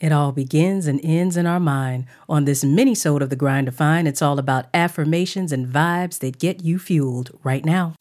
It 0.00 0.12
all 0.12 0.30
begins 0.30 0.86
and 0.86 1.00
ends 1.02 1.36
in 1.36 1.44
our 1.46 1.58
mind. 1.58 2.06
On 2.28 2.44
this 2.44 2.62
mini-sode 2.62 3.20
of 3.20 3.30
The 3.30 3.36
Grind 3.36 3.66
Defined, 3.66 4.06
it's 4.06 4.22
all 4.22 4.38
about 4.38 4.66
affirmations 4.72 5.50
and 5.50 5.66
vibes 5.66 6.20
that 6.20 6.38
get 6.38 6.64
you 6.64 6.78
fueled 6.78 7.36
right 7.42 7.64
now. 7.64 7.94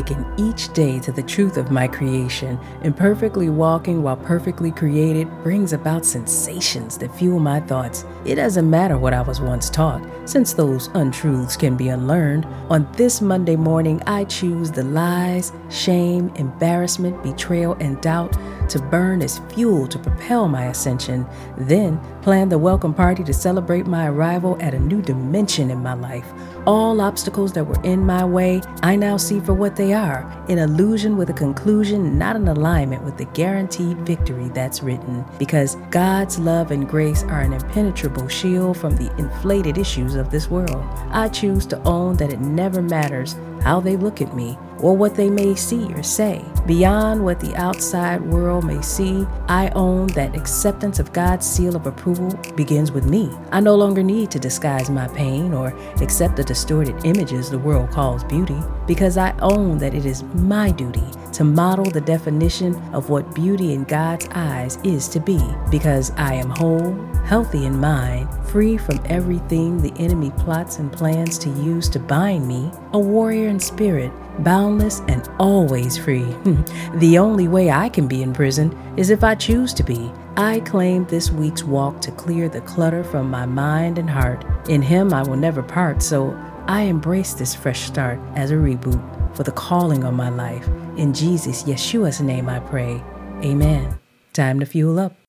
Awaken 0.00 0.24
each 0.38 0.72
day 0.72 0.98
to 0.98 1.12
the 1.12 1.22
truth 1.22 1.56
of 1.58 1.70
my 1.70 1.86
creation, 1.86 2.58
imperfectly 2.82 3.50
walking 3.50 4.02
while 4.02 4.16
perfectly 4.16 4.70
created 4.70 5.28
brings 5.42 5.74
about 5.74 6.06
sensations 6.06 6.96
that 6.96 7.14
fuel 7.14 7.38
my 7.38 7.60
thoughts. 7.60 8.06
It 8.24 8.36
doesn't 8.36 8.68
matter 8.68 8.96
what 8.96 9.12
I 9.12 9.20
was 9.20 9.40
once 9.40 9.68
taught, 9.68 10.02
since 10.24 10.54
those 10.54 10.88
untruths 10.94 11.56
can 11.56 11.76
be 11.76 11.88
unlearned. 11.88 12.46
On 12.70 12.90
this 12.92 13.20
Monday 13.20 13.56
morning, 13.56 14.02
I 14.06 14.24
choose 14.24 14.70
the 14.70 14.84
lies, 14.84 15.52
shame, 15.68 16.30
embarrassment, 16.36 17.22
betrayal, 17.22 17.74
and 17.80 18.00
doubt 18.00 18.34
to 18.70 18.78
burn 18.78 19.20
as 19.20 19.40
fuel 19.52 19.86
to 19.88 19.98
propel 19.98 20.48
my 20.48 20.66
ascension. 20.66 21.26
Then 21.58 22.00
plan 22.22 22.48
the 22.48 22.58
welcome 22.58 22.94
party 22.94 23.24
to 23.24 23.34
celebrate 23.34 23.86
my 23.86 24.08
arrival 24.08 24.56
at 24.60 24.74
a 24.74 24.78
new 24.78 25.02
dimension 25.02 25.70
in 25.70 25.82
my 25.82 25.94
life. 25.94 26.32
All 26.66 27.00
obstacles 27.00 27.52
that 27.54 27.64
were 27.64 27.82
in 27.82 28.04
my 28.04 28.24
way, 28.24 28.60
I 28.82 28.94
now 28.94 29.16
see 29.16 29.40
for 29.40 29.54
what 29.54 29.76
they 29.76 29.94
are 29.94 30.28
an 30.48 30.58
illusion 30.58 31.16
with 31.16 31.30
a 31.30 31.32
conclusion, 31.32 32.18
not 32.18 32.36
an 32.36 32.48
alignment 32.48 33.04
with 33.04 33.16
the 33.16 33.24
guaranteed 33.26 33.98
victory 33.98 34.48
that's 34.48 34.82
written. 34.82 35.24
Because 35.38 35.76
God's 35.90 36.38
love 36.38 36.70
and 36.70 36.88
grace 36.88 37.22
are 37.24 37.40
an 37.40 37.52
impenetrable 37.52 38.28
shield 38.28 38.76
from 38.76 38.96
the 38.96 39.14
inflated 39.16 39.78
issues 39.78 40.16
of 40.16 40.30
this 40.30 40.50
world. 40.50 40.84
I 41.10 41.28
choose 41.28 41.66
to 41.66 41.80
own 41.84 42.16
that 42.16 42.32
it 42.32 42.40
never 42.40 42.82
matters 42.82 43.36
how 43.62 43.80
they 43.80 43.96
look 43.96 44.20
at 44.20 44.34
me 44.34 44.58
or 44.78 44.96
what 44.96 45.14
they 45.14 45.28
may 45.28 45.54
see 45.54 45.92
or 45.94 46.02
say. 46.02 46.44
Beyond 46.66 47.24
what 47.24 47.40
the 47.40 47.54
outside 47.56 48.20
world 48.22 48.64
may 48.64 48.80
see, 48.80 49.26
I 49.48 49.70
own 49.70 50.08
that 50.08 50.34
acceptance 50.34 50.98
of 50.98 51.12
God's 51.12 51.46
seal 51.46 51.76
of 51.76 51.86
approval 51.86 52.30
begins 52.56 52.90
with 52.92 53.04
me. 53.04 53.30
I 53.52 53.60
no 53.60 53.74
longer 53.74 54.02
need 54.02 54.30
to 54.30 54.38
disguise 54.38 54.90
my 54.90 55.08
pain 55.08 55.52
or 55.52 55.68
accept 56.00 56.36
the 56.36 56.44
distorted 56.44 57.04
images 57.04 57.50
the 57.50 57.58
world 57.58 57.90
calls 57.90 58.24
beauty 58.24 58.58
because 58.86 59.16
I 59.16 59.36
own 59.40 59.78
that 59.78 59.94
it 59.94 60.06
is 60.06 60.22
my 60.22 60.70
duty 60.70 61.04
to 61.32 61.44
model 61.44 61.84
the 61.84 62.00
definition 62.00 62.74
of 62.92 63.10
what 63.10 63.34
beauty 63.34 63.72
in 63.72 63.84
God's 63.84 64.28
eyes 64.32 64.78
is 64.84 65.08
to 65.08 65.20
be 65.20 65.40
because 65.70 66.10
I 66.16 66.34
am 66.34 66.50
whole, 66.50 66.92
healthy 67.24 67.66
in 67.66 67.78
mind, 67.78 68.28
free 68.48 68.76
from 68.76 69.00
everything 69.04 69.80
the 69.80 69.92
enemy 69.98 70.30
plots 70.38 70.78
and 70.78 70.92
plans 70.92 71.38
to 71.38 71.50
use 71.50 71.88
to 71.90 71.98
bind 71.98 72.46
me, 72.46 72.70
a 72.92 72.98
warrior 72.98 73.48
in 73.48 73.60
spirit, 73.60 74.12
boundless 74.40 75.00
and 75.08 75.28
always 75.38 75.96
free. 75.96 76.26
the 76.94 77.18
only 77.18 77.48
way 77.48 77.70
I 77.70 77.88
can 77.88 78.08
be 78.08 78.22
in 78.22 78.32
prison 78.32 78.76
is 78.96 79.10
if 79.10 79.22
I 79.22 79.34
choose 79.34 79.72
to 79.74 79.84
be. 79.84 80.10
I 80.36 80.60
claim 80.60 81.04
this 81.06 81.30
week's 81.30 81.64
walk 81.64 82.00
to 82.02 82.12
clear 82.12 82.48
the 82.48 82.62
clutter 82.62 83.04
from 83.04 83.30
my 83.30 83.46
mind 83.46 83.98
and 83.98 84.08
heart. 84.08 84.44
In 84.68 84.82
Him 84.82 85.12
I 85.12 85.22
will 85.22 85.36
never 85.36 85.62
part, 85.62 86.02
so 86.02 86.36
I 86.66 86.82
embrace 86.82 87.34
this 87.34 87.54
fresh 87.54 87.80
start 87.82 88.18
as 88.34 88.50
a 88.50 88.54
reboot 88.54 89.19
for 89.34 89.42
the 89.42 89.52
calling 89.52 90.04
on 90.04 90.14
my 90.14 90.28
life. 90.28 90.66
In 90.96 91.12
Jesus, 91.14 91.64
Yeshua's 91.64 92.20
name 92.20 92.48
I 92.48 92.60
pray. 92.60 93.02
Amen. 93.44 93.98
Time 94.32 94.60
to 94.60 94.66
fuel 94.66 94.98
up. 94.98 95.19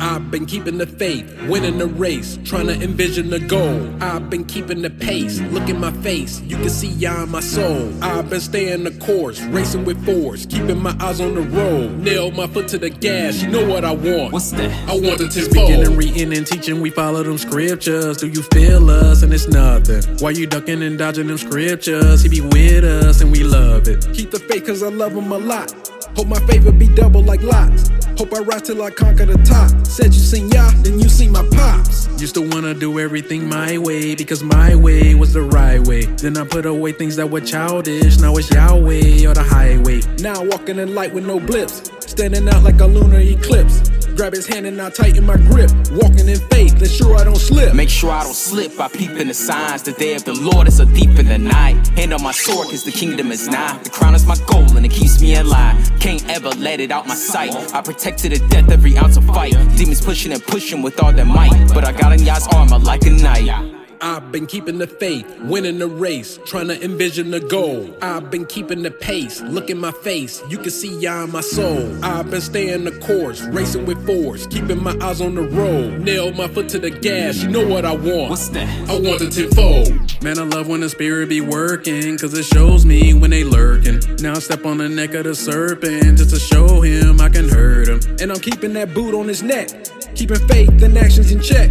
I've 0.00 0.30
been 0.30 0.46
keeping 0.46 0.78
the 0.78 0.86
faith, 0.86 1.26
winning 1.48 1.78
the 1.78 1.86
race, 1.86 2.38
trying 2.44 2.66
to 2.66 2.74
envision 2.74 3.30
the 3.30 3.40
goal. 3.40 3.90
I've 4.02 4.28
been 4.30 4.44
keeping 4.44 4.82
the 4.82 4.90
pace, 4.90 5.40
look 5.40 5.68
in 5.68 5.80
my 5.80 5.92
face, 6.02 6.40
you 6.42 6.56
can 6.56 6.70
see 6.70 6.88
ya 6.88 7.22
in 7.22 7.30
my 7.30 7.40
soul. 7.40 7.92
I've 8.02 8.28
been 8.28 8.40
staying 8.40 8.84
the 8.84 8.92
course, 8.92 9.40
racing 9.40 9.84
with 9.84 10.04
force, 10.04 10.46
keeping 10.46 10.80
my 10.80 10.96
eyes 11.00 11.20
on 11.20 11.34
the 11.34 11.42
road. 11.42 11.98
Nail 11.98 12.30
my 12.30 12.46
foot 12.46 12.68
to 12.68 12.78
the 12.78 12.90
gas, 12.90 13.42
you 13.42 13.48
know 13.48 13.66
what 13.66 13.84
I 13.84 13.92
want. 13.92 14.32
What's 14.32 14.50
that? 14.52 14.70
I 14.88 14.92
want 14.92 15.18
the 15.18 15.28
tenfold. 15.28 15.52
Speaking 15.52 15.84
and 15.84 15.96
reading 15.96 16.36
and 16.36 16.46
teaching, 16.46 16.80
we 16.80 16.90
follow 16.90 17.22
them 17.22 17.38
scriptures. 17.38 18.18
Do 18.18 18.28
you 18.28 18.42
feel 18.42 18.90
us? 18.90 19.22
And 19.22 19.32
it's 19.32 19.48
nothing. 19.48 20.02
Why 20.18 20.30
you 20.30 20.46
ducking 20.46 20.82
and 20.82 20.98
dodging 20.98 21.28
them 21.28 21.38
scriptures? 21.38 22.22
He 22.22 22.28
be 22.28 22.40
with 22.40 22.84
us 22.84 23.20
and 23.20 23.32
we 23.32 23.42
love 23.42 23.88
it. 23.88 24.06
Keep 24.12 24.32
the 24.32 24.38
faith 24.38 24.66
cause 24.66 24.82
I 24.82 24.88
love 24.88 25.12
him 25.12 25.32
a 25.32 25.38
lot. 25.38 25.72
Hope 26.16 26.28
my 26.28 26.40
favor 26.46 26.72
be 26.72 26.88
double 26.88 27.22
like 27.22 27.42
lots. 27.42 27.90
Hope 28.16 28.32
I 28.32 28.40
rise 28.40 28.62
till 28.62 28.80
I 28.82 28.90
conquer 28.90 29.26
the 29.26 29.36
top. 29.44 29.86
Said 29.86 30.14
you 30.14 30.20
seen 30.20 30.48
ya, 30.50 30.70
then 30.82 31.00
you 31.00 31.08
seen 31.08 31.32
my 31.32 31.46
pops. 31.50 32.08
Used 32.20 32.34
to 32.34 32.42
wanna 32.42 32.72
do 32.72 33.00
everything 33.00 33.48
my 33.48 33.76
way 33.78 34.14
because 34.14 34.42
my 34.42 34.74
way 34.76 35.14
was 35.14 35.32
the 35.32 35.42
right 35.42 35.80
way. 35.80 36.04
Then 36.04 36.36
I 36.36 36.44
put 36.44 36.64
away 36.64 36.92
things 36.92 37.16
that 37.16 37.28
were 37.28 37.40
childish. 37.40 38.18
Now 38.18 38.36
it's 38.36 38.50
Yahweh 38.50 39.26
or 39.26 39.34
the 39.34 39.42
highway. 39.42 40.00
Now 40.20 40.44
walking 40.44 40.78
in 40.78 40.94
light 40.94 41.12
with 41.12 41.26
no 41.26 41.40
blips. 41.40 41.90
Standing 42.06 42.48
out 42.48 42.62
like 42.62 42.80
a 42.80 42.86
lunar 42.86 43.18
eclipse. 43.18 43.82
Grab 44.16 44.32
his 44.32 44.46
hand 44.46 44.66
and 44.66 44.80
I 44.80 44.90
tighten 44.90 45.24
my 45.26 45.36
grip. 45.36 45.70
Walking 45.90 46.28
in 46.28 46.38
faith, 46.48 46.80
ensure 46.80 47.16
I 47.16 47.24
don't 47.24 47.36
slip. 47.36 47.74
Make 47.74 47.88
sure 47.88 48.10
I 48.10 48.22
don't 48.22 48.34
slip. 48.34 48.78
I 48.78 48.88
peep 48.88 49.10
in 49.10 49.28
the 49.28 49.34
signs. 49.34 49.82
The 49.82 49.92
day 49.92 50.14
of 50.14 50.24
the 50.24 50.34
Lord 50.34 50.68
is 50.68 50.76
so 50.76 50.84
deep 50.84 51.18
in 51.18 51.26
the 51.26 51.38
night. 51.38 51.88
Hand 51.88 52.14
on 52.14 52.22
my 52.22 52.32
sword, 52.32 52.68
cause 52.68 52.84
the 52.84 52.92
kingdom 52.92 53.32
is 53.32 53.48
nigh. 53.48 53.76
The 53.82 53.90
crown 53.90 54.14
is 54.14 54.24
my 54.24 54.36
goal 54.46 54.76
and 54.76 54.86
it 54.86 54.92
keeps 54.92 55.20
me 55.20 55.34
alive. 55.34 55.76
Can't 55.98 56.26
ever 56.28 56.50
let 56.50 56.80
it 56.80 56.92
out 56.92 57.08
my 57.08 57.14
sight. 57.14 57.54
I 57.74 57.80
protect 57.82 58.18
to 58.20 58.28
the 58.28 58.38
death 58.48 58.70
every 58.70 58.96
ounce 58.96 59.16
of 59.16 59.24
fight. 59.24 59.52
Demons 59.76 60.00
pushing 60.00 60.32
and 60.32 60.42
pushing 60.42 60.80
with 60.80 61.02
all 61.02 61.12
their 61.12 61.24
might. 61.24 61.72
But 61.74 61.84
I 61.84 61.92
got 61.92 62.12
in 62.12 62.22
Yah's 62.22 62.46
armor 62.48 62.78
like 62.78 63.04
a 63.06 63.10
knight. 63.10 63.83
I've 64.04 64.30
been 64.30 64.44
keeping 64.46 64.76
the 64.76 64.86
faith, 64.86 65.26
winning 65.40 65.78
the 65.78 65.88
race, 65.88 66.38
trying 66.44 66.68
to 66.68 66.84
envision 66.84 67.30
the 67.30 67.40
goal. 67.40 67.96
I've 68.02 68.30
been 68.30 68.44
keeping 68.44 68.82
the 68.82 68.90
pace, 68.90 69.40
look 69.40 69.70
in 69.70 69.78
my 69.78 69.92
face, 69.92 70.42
you 70.50 70.58
can 70.58 70.68
see 70.68 70.94
ya 70.98 71.24
in 71.24 71.32
my 71.32 71.40
soul. 71.40 72.04
I've 72.04 72.30
been 72.30 72.42
staying 72.42 72.84
the 72.84 72.92
course, 72.98 73.40
racing 73.40 73.86
with 73.86 74.04
force, 74.04 74.46
keeping 74.48 74.82
my 74.82 74.94
eyes 75.00 75.22
on 75.22 75.34
the 75.34 75.48
road. 75.48 76.00
Nail 76.00 76.32
my 76.32 76.48
foot 76.48 76.68
to 76.68 76.78
the 76.78 76.90
gas, 76.90 77.42
you 77.42 77.48
know 77.48 77.66
what 77.66 77.86
I 77.86 77.92
want. 77.92 78.28
What's 78.28 78.50
that? 78.50 78.90
I 78.90 78.92
want 78.92 79.20
the 79.20 79.30
tenfold. 79.30 80.22
Man, 80.22 80.38
I 80.38 80.42
love 80.42 80.68
when 80.68 80.82
the 80.82 80.90
spirit 80.90 81.30
be 81.30 81.40
working, 81.40 82.18
cause 82.18 82.34
it 82.34 82.44
shows 82.44 82.84
me 82.84 83.14
when 83.14 83.30
they 83.30 83.42
lurking. 83.42 84.00
Now 84.20 84.32
I 84.32 84.38
step 84.40 84.66
on 84.66 84.76
the 84.76 84.88
neck 84.90 85.14
of 85.14 85.24
the 85.24 85.34
serpent 85.34 86.18
just 86.18 86.28
to 86.28 86.38
show 86.38 86.82
him 86.82 87.22
I 87.22 87.30
can 87.30 87.48
hurt 87.48 87.88
him. 87.88 88.00
And 88.20 88.30
I'm 88.30 88.40
keeping 88.40 88.74
that 88.74 88.92
boot 88.92 89.14
on 89.14 89.28
his 89.28 89.42
neck, 89.42 89.70
keeping 90.14 90.46
faith 90.48 90.82
and 90.82 90.96
actions 90.96 91.30
in 91.32 91.40
check. 91.40 91.70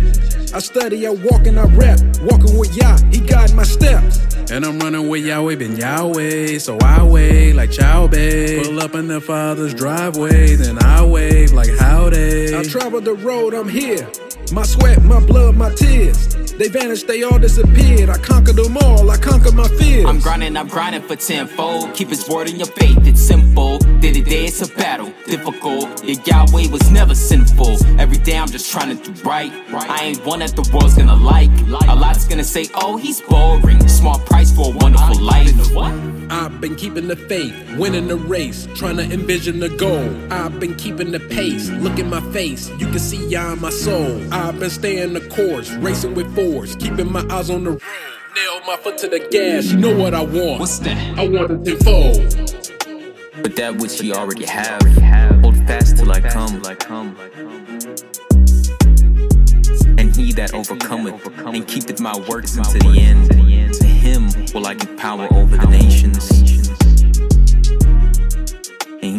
I 0.54 0.60
study, 0.60 1.08
I 1.08 1.12
walk 1.12 1.48
and 1.48 1.60
I 1.60 1.66
rap, 1.76 2.00
walking 2.22 2.58
with 2.58 2.76
Yah, 2.76 2.98
he 3.12 3.20
guide 3.20 3.54
my 3.56 3.64
steps. 3.64 4.20
And 4.52 4.66
I'm 4.66 4.78
running 4.80 5.10
with 5.10 5.26
Yahweh, 5.26 5.56
been 5.56 5.76
Yahweh, 5.76 6.60
so 6.60 6.78
I 6.80 7.04
wave 7.04 7.56
like 7.56 7.72
Chow 7.72 8.08
Bay. 8.08 8.64
Pull 8.64 8.80
up 8.80 8.94
in 8.94 9.08
the 9.08 9.22
father's 9.22 9.74
driveway, 9.74 10.56
then 10.56 10.78
I 10.84 11.04
wave 11.04 11.54
like 11.54 11.70
howdy. 11.80 12.56
I 12.56 12.64
travel 12.64 13.02
the 13.02 13.14
road, 13.16 13.54
I'm 13.54 13.70
here. 13.70 14.08
My 14.54 14.62
sweat, 14.62 15.02
my 15.02 15.20
blood, 15.20 15.56
my 15.56 15.74
tears. 15.74 16.28
They 16.54 16.68
vanished, 16.68 17.08
they 17.08 17.24
all 17.24 17.40
disappeared. 17.40 18.12
I 18.12 18.20
conquered 18.20 18.56
them 18.56 18.78
all, 18.78 19.10
I 19.10 19.18
conquered 19.18 19.56
my 19.56 19.68
fears. 19.68 20.06
I'm 20.06 20.20
grinding, 20.20 20.56
I'm 20.56 20.68
grinding 20.68 21.02
for 21.02 21.16
tenfold. 21.16 21.96
Keep 21.96 22.10
his 22.10 22.30
word 22.30 22.48
in 22.48 22.58
your 22.58 22.68
faith, 22.68 23.00
it's 23.08 23.20
simple. 23.20 23.80
Day 24.00 24.14
to 24.14 24.22
day, 24.22 24.46
it's 24.46 24.62
a 24.62 24.72
battle, 24.76 25.12
difficult. 25.26 26.04
Your 26.04 26.22
Yahweh 26.22 26.68
was 26.70 26.92
never 26.92 27.16
sinful. 27.16 27.84
Every 28.00 28.20
day, 28.20 28.38
I'm 28.38 28.48
just 28.48 28.72
trying 28.72 28.96
to 28.96 29.12
do 29.12 29.24
right. 29.24 29.52
I 29.74 30.04
ain't 30.04 30.24
one 30.24 30.40
that 30.40 30.56
the 30.56 30.70
world's 30.72 30.98
gonna 30.98 31.16
like. 31.16 31.50
A 31.88 31.96
lot's 31.96 32.28
gonna 32.28 32.44
say, 32.44 32.68
oh, 32.76 32.98
he's 32.98 33.22
boring. 33.22 33.88
Small 33.88 34.20
price 34.20 34.56
for 34.56 34.72
a 34.72 34.78
wonderful 34.78 35.20
life. 35.20 35.50
I've 36.30 36.60
been 36.60 36.76
keeping 36.76 37.08
the 37.08 37.16
faith, 37.16 37.54
winning 37.78 38.08
the 38.08 38.16
race, 38.16 38.68
trying 38.76 38.98
to 38.98 39.04
envision 39.04 39.60
the 39.60 39.70
goal. 39.70 40.10
I've 40.32 40.60
been 40.60 40.76
keeping 40.76 41.12
the 41.12 41.20
pace, 41.20 41.70
look 41.70 42.00
in 42.00 42.10
my 42.10 42.22
face, 42.32 42.70
you 42.80 42.88
can 42.88 43.00
see 43.00 43.28
ya 43.28 43.54
in 43.54 43.62
my 43.62 43.70
soul. 43.70 44.20
I've 44.44 44.60
been 44.60 44.70
staying 44.70 45.14
the 45.14 45.22
course, 45.22 45.72
racing 45.76 46.16
with 46.16 46.36
fours, 46.36 46.76
keeping 46.76 47.10
my 47.10 47.26
eyes 47.30 47.50
on 47.50 47.64
the 47.64 47.70
road. 47.72 47.82
Nail 48.36 48.60
my 48.68 48.76
foot 48.76 48.98
to 48.98 49.08
the 49.08 49.26
gas, 49.32 49.72
you 49.72 49.78
know 49.78 49.96
what 49.96 50.14
I 50.14 50.22
want. 50.22 50.60
What's 50.60 50.80
that? 50.80 51.18
I 51.18 51.26
want 51.26 51.64
the 51.64 51.76
tenfold. 51.78 53.42
But 53.42 53.56
that 53.56 53.78
which 53.78 54.02
you 54.02 54.12
already 54.14 54.44
have. 54.46 54.82
Hold 55.42 55.56
fast 55.66 55.96
till 55.96 56.12
I 56.12 56.20
come. 56.20 56.62
And 59.98 60.14
he 60.14 60.34
that 60.34 60.54
overcometh 60.54 61.26
and 61.46 61.66
keepeth 61.66 62.02
my 62.02 62.20
works 62.28 62.58
unto 62.58 62.80
the 62.80 63.00
end, 63.00 63.32
to 63.32 63.86
him 63.86 64.30
will 64.54 64.68
I 64.68 64.74
give 64.74 64.98
power 64.98 65.26
over 65.34 65.56
the 65.56 65.68
nations. 65.68 66.44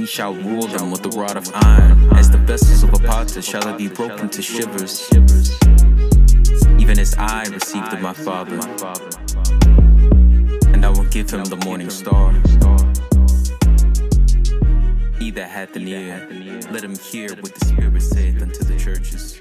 He 0.04 0.08
shall 0.08 0.34
rule 0.34 0.66
them 0.66 0.90
with 0.90 1.02
the 1.02 1.08
rod 1.18 1.38
of 1.38 1.50
iron, 1.54 2.12
as 2.12 2.28
the 2.28 2.36
vessels 2.36 2.82
of 2.82 2.92
a 2.92 2.98
potter 2.98 3.40
shall 3.40 3.66
it 3.68 3.78
be 3.78 3.88
broken 3.88 4.28
to 4.28 4.42
shivers. 4.42 5.08
Even 6.78 6.98
as 6.98 7.14
I 7.16 7.44
received 7.44 7.90
of 7.90 8.02
my 8.02 8.12
Father, 8.12 8.56
and 10.74 10.84
I 10.84 10.90
will 10.90 11.04
give 11.04 11.30
him 11.30 11.44
the 11.44 11.56
morning 11.64 11.88
star. 11.88 12.32
He 15.18 15.30
that 15.30 15.48
hath 15.48 15.74
an 15.74 15.88
ear, 15.88 16.28
let 16.70 16.84
him 16.84 16.96
hear 16.96 17.30
what 17.36 17.54
the 17.54 17.64
Spirit 17.64 18.02
saith 18.02 18.42
unto 18.42 18.62
the 18.62 18.76
churches. 18.78 19.40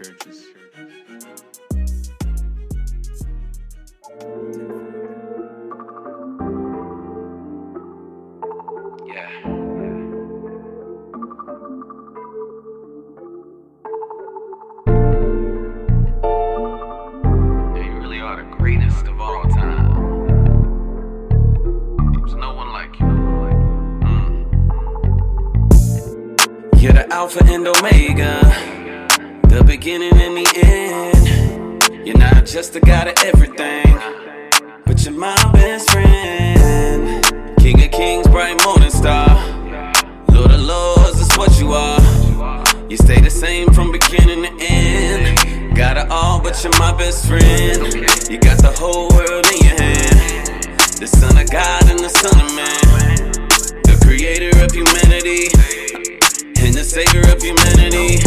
You're 46.63 46.79
my 46.79 46.93
best 46.93 47.27
friend. 47.27 47.83
You 48.29 48.37
got 48.39 48.57
the 48.63 48.73
whole 48.79 49.09
world 49.11 49.45
in 49.51 49.59
your 49.67 49.75
hand. 49.75 50.63
The 50.95 51.07
Son 51.07 51.35
of 51.37 51.49
God 51.51 51.89
and 51.91 51.99
the 51.99 52.07
Son 52.07 52.39
of 52.39 52.49
Man. 52.55 53.31
The 53.83 53.99
creator 54.05 54.53
of 54.63 54.71
humanity 54.71 55.51
and 56.63 56.73
the 56.73 56.83
savior 56.83 57.27
of 57.27 57.41
humanity. 57.43 58.23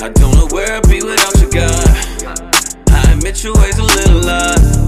I 0.00 0.08
don't 0.08 0.32
know 0.32 0.48
where 0.48 0.76
I'd 0.76 0.88
be 0.88 1.02
without 1.02 1.36
you, 1.44 1.50
God. 1.52 1.88
I 2.88 3.12
admit 3.12 3.44
your 3.44 3.54
ways 3.60 3.76
a 3.78 3.84
little 3.84 4.22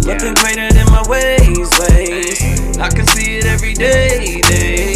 but 0.04 0.18
they're 0.20 0.34
greater 0.34 0.72
than 0.72 0.86
my 0.88 1.04
ways, 1.08 1.68
ways. 1.84 2.78
I 2.78 2.88
can 2.88 3.06
see 3.06 3.38
it 3.38 3.44
every 3.44 3.74
day, 3.74 4.40
day. 4.40 4.93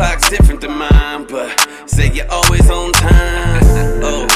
Clock's 0.00 0.30
different 0.30 0.62
than 0.62 0.72
mine, 0.78 1.26
but 1.26 1.50
say 1.84 2.10
you're 2.10 2.30
always 2.30 2.70
on 2.70 2.90
time. 2.92 3.62
Oh, 4.02 4.26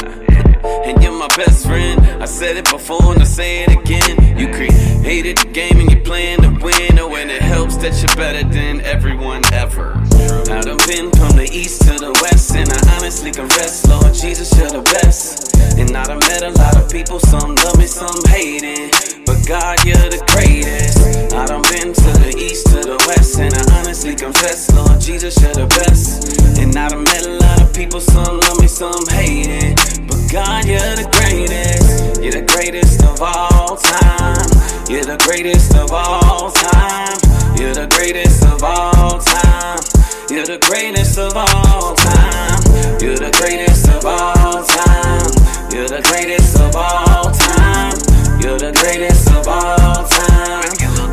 and 0.85 1.01
you're 1.01 1.17
my 1.17 1.27
best 1.35 1.65
friend. 1.65 1.99
I 2.21 2.25
said 2.25 2.55
it 2.57 2.69
before 2.69 3.11
and 3.11 3.19
I 3.19 3.25
say 3.25 3.63
it 3.63 3.71
again. 3.71 4.37
You 4.37 4.47
created 4.53 5.39
the 5.39 5.47
game 5.47 5.79
and 5.79 5.89
you're 5.89 6.01
playing 6.01 6.41
to 6.43 6.49
win. 6.49 6.99
Oh, 6.99 7.15
and 7.15 7.31
it 7.31 7.41
helps 7.41 7.77
that 7.77 7.99
you're 7.99 8.15
better 8.15 8.47
than 8.47 8.81
everyone 8.81 9.41
ever. 9.53 10.04
I 10.51 10.61
done 10.61 10.77
been 10.87 11.11
from 11.11 11.37
the 11.37 11.47
east 11.51 11.81
to 11.87 11.95
the 11.95 12.11
west, 12.21 12.55
and 12.55 12.67
I 12.71 12.79
honestly 12.95 13.31
confess, 13.31 13.85
Lord 13.87 14.13
Jesus, 14.13 14.51
you're 14.57 14.69
the 14.69 14.83
best. 14.99 15.55
And 15.77 15.95
I 15.95 16.03
done 16.03 16.19
met 16.19 16.43
a 16.43 16.51
lot 16.51 16.75
of 16.75 16.89
people, 16.91 17.19
some 17.19 17.55
love 17.55 17.77
me, 17.77 17.87
some 17.87 18.21
hating. 18.27 18.91
But 19.25 19.45
God, 19.47 19.83
you're 19.85 20.09
the 20.09 20.21
greatest. 20.31 20.99
I 21.33 21.45
done 21.45 21.63
been 21.71 21.93
to 21.93 22.11
the 22.23 22.35
east 22.37 22.67
to 22.67 22.79
the 22.79 22.97
west, 23.07 23.39
and 23.39 23.53
I 23.53 23.63
honestly 23.79 24.15
confess, 24.15 24.71
Lord 24.71 25.01
Jesus, 25.01 25.35
you're 25.41 25.53
the 25.53 25.67
best. 25.67 26.39
And 26.59 26.75
I 26.75 26.89
done 26.89 27.03
met 27.03 27.25
a 27.25 27.35
lot 27.39 27.61
of 27.61 27.73
people, 27.73 27.99
some 27.99 28.39
love 28.39 28.59
me, 28.59 28.67
some 28.67 29.05
hating. 29.11 29.75
But 30.07 30.21
God, 30.31 30.65
you're 30.65 30.95
the 30.95 31.07
greatest. 31.11 32.21
You're 32.21 32.39
the 32.39 32.47
greatest 32.47 33.03
of 33.03 33.21
all 33.21 33.75
time. 33.75 34.47
You're 34.87 35.05
the 35.05 35.17
greatest 35.27 35.75
of 35.75 35.91
all 35.91 36.51
time. 36.51 37.17
You're 37.57 37.73
the 37.73 37.87
greatest 37.87 38.43
of 38.45 38.63
all 38.63 39.19
time. 39.19 39.54
The 40.55 40.67
greatest 40.67 41.19
of 41.19 41.35
all 41.35 41.95
time. 41.95 42.61
You're 43.01 43.17
the 43.17 43.29
greatest 43.39 43.89
of 43.89 44.05
all 44.05 44.63
time. 44.63 45.27
You're 45.69 45.89
the 45.89 46.01
greatest 46.07 46.55
of 46.57 46.73
all 46.73 47.29
time. 47.29 47.91
You're 48.39 48.57
the 48.57 48.71
greatest 48.71 49.29
of 49.31 49.45
all 49.49 50.07
time. 50.07 50.63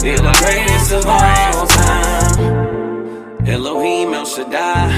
You're 0.05 0.19
the 0.19 0.33
greatest 0.39 0.93
of 0.93 1.07
all 1.07 1.67
time. 1.67 3.49
Elohim 3.49 4.15
El 4.15 4.27
Shaddai. 4.27 4.93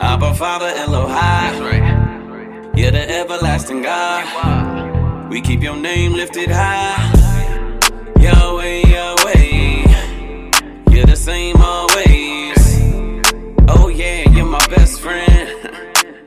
Abba 0.00 0.32
Father 0.34 0.70
Elohai. 0.70 1.58
You're 2.76 2.92
the 2.92 3.10
everlasting 3.10 3.82
God. 3.82 5.28
We 5.28 5.40
keep 5.40 5.60
your 5.60 5.76
name 5.76 6.12
lifted 6.12 6.52
high. 6.52 7.10
Yahweh, 8.16 8.82
Yahweh. 8.94 9.86
You're 10.88 11.06
the 11.06 11.16
same 11.16 11.56
always. 11.56 12.03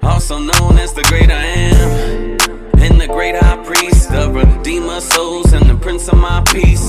Also 0.04 0.40
known 0.40 0.78
as 0.78 0.94
the 0.94 1.04
great 1.04 1.32
I 1.32 1.44
am. 1.44 2.38
And 2.80 3.02
the 3.02 3.08
great 3.08 3.36
high 3.36 3.64
priest, 3.64 4.10
the 4.10 4.32
redeemer 4.32 5.02
souls, 5.02 5.54
and 5.54 5.66
the 5.70 5.76
prince 5.76 6.08
of 6.08 6.18
my 6.18 6.42
peace. 6.52 6.88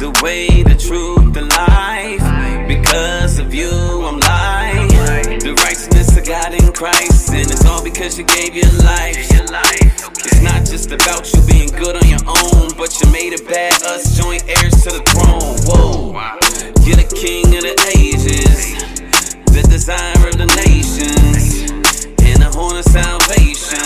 The 0.00 0.18
way, 0.22 0.62
the 0.62 0.76
truth, 0.76 1.34
the 1.34 1.42
life. 1.42 2.68
Because 2.68 3.38
of 3.38 3.52
you, 3.52 3.70
I'm 3.70 4.20
light. 4.20 5.40
The 5.40 5.54
righteousness 5.54 6.16
of 6.16 6.24
God 6.26 6.54
in 6.54 6.72
Christ. 6.72 7.30
And 7.30 7.50
it's 7.50 7.64
all 7.66 7.82
because 7.82 8.18
you 8.18 8.24
gave 8.24 8.54
your 8.54 8.72
life. 8.82 9.16
It's 10.22 10.42
not 10.42 10.64
just 10.64 10.90
about 10.92 11.32
you 11.32 11.42
being 11.46 11.68
good 11.68 11.96
on 11.96 12.08
your 12.08 12.24
own, 12.26 12.70
but 12.76 12.98
you 13.00 13.10
made 13.10 13.32
it 13.32 13.46
bad, 13.48 13.82
us 13.82 14.16
joint 14.16 14.44
heirs 14.48 14.82
to 14.84 14.90
the 14.90 15.02
throne. 15.10 15.56
Whoa. 15.66 16.12
You're 16.86 16.96
the 16.96 17.08
king 17.14 17.46
of 17.56 17.62
the 17.62 17.76
ages, 17.96 18.74
the 19.52 19.62
desire 19.68 20.28
of 20.28 20.38
the 20.38 20.46
nations, 20.64 21.59
horn 22.60 22.76
of 22.76 22.84
salvation. 22.84 23.80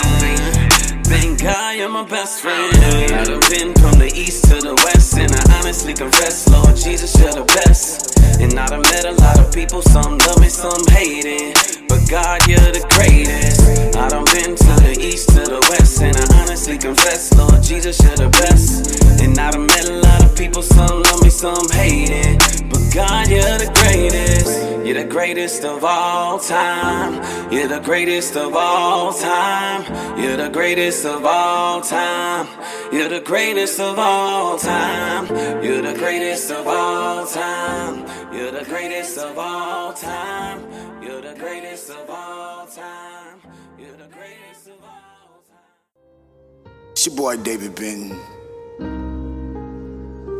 Thank 1.07 1.41
God 1.41 1.77
you're 1.77 1.87
my 1.87 2.03
best 2.03 2.41
friend. 2.41 2.75
I've 2.75 3.49
been 3.49 3.71
from 3.79 3.95
the 4.03 4.11
east 4.13 4.43
to 4.49 4.59
the 4.59 4.75
west, 4.83 5.15
and 5.17 5.31
I 5.31 5.43
honestly 5.57 5.93
confess, 5.93 6.47
Lord 6.49 6.75
Jesus, 6.75 7.15
you're 7.15 7.31
the 7.31 7.47
best. 7.63 8.19
And 8.43 8.51
I 8.59 8.67
done 8.67 8.81
met 8.91 9.05
a 9.05 9.15
lot 9.23 9.39
of 9.39 9.53
people, 9.53 9.81
some 9.81 10.17
love 10.27 10.39
me, 10.41 10.49
some 10.49 10.83
hate 10.91 11.23
it. 11.23 11.87
But 11.87 12.01
God, 12.09 12.47
you're 12.49 12.71
the 12.79 12.83
greatest. 12.91 13.61
I 13.95 14.09
done 14.09 14.27
been 14.35 14.55
to 14.59 14.73
the 14.83 14.95
east 14.99 15.29
to 15.35 15.43
the 15.55 15.61
west, 15.71 16.01
and 16.01 16.17
I 16.17 16.25
honestly 16.41 16.77
confess, 16.77 17.31
Lord 17.37 17.63
Jesus, 17.63 17.95
you're 18.03 18.19
the 18.19 18.31
best. 18.43 18.99
And 19.23 19.39
I 19.39 19.51
done 19.51 19.67
met 19.67 19.87
a 19.87 19.97
lot 20.03 20.21
of 20.25 20.35
people, 20.35 20.61
some 20.61 21.01
love 21.01 21.21
me, 21.23 21.29
some 21.29 21.67
hate 21.71 22.11
it. 22.11 22.35
But 22.69 22.83
God, 22.93 23.29
you're 23.29 23.57
the 23.63 23.71
greatest. 23.79 24.51
You're 24.85 25.01
the 25.01 25.09
greatest 25.09 25.63
of 25.63 25.83
all 25.83 26.14
time. 26.39 27.13
You're 27.51 27.67
the 27.67 27.79
greatest 27.79 28.35
of 28.35 28.55
all 28.55 29.13
time. 29.13 29.83
You're 30.19 30.37
the 30.37 30.49
greatest 30.49 31.05
of 31.05 31.25
all 31.25 31.81
time. 31.81 32.47
You're 32.91 33.09
the 33.09 33.21
greatest 33.21 33.79
of 33.79 33.97
all 33.97 34.57
time. 34.57 35.27
You're 35.63 35.81
the 35.81 35.93
greatest 35.93 36.51
of 36.51 36.67
all 36.67 37.25
time. 37.25 38.33
You're 38.33 38.51
the 38.51 38.65
greatest 38.65 39.17
of 39.17 39.37
all 39.37 39.93
time. 39.93 40.61
You're 41.01 41.21
the 41.21 41.35
greatest 41.39 41.89
of 41.89 42.09
all 42.09 42.67
time. 42.67 43.39
You're 43.79 43.97
the 43.97 44.07
greatest 44.13 44.67
of 44.67 44.83
all 44.83 45.43
time. 45.47 46.91
It's 46.91 47.05
your 47.05 47.15
boy 47.15 47.37
David 47.37 47.75
Benton. 47.75 48.11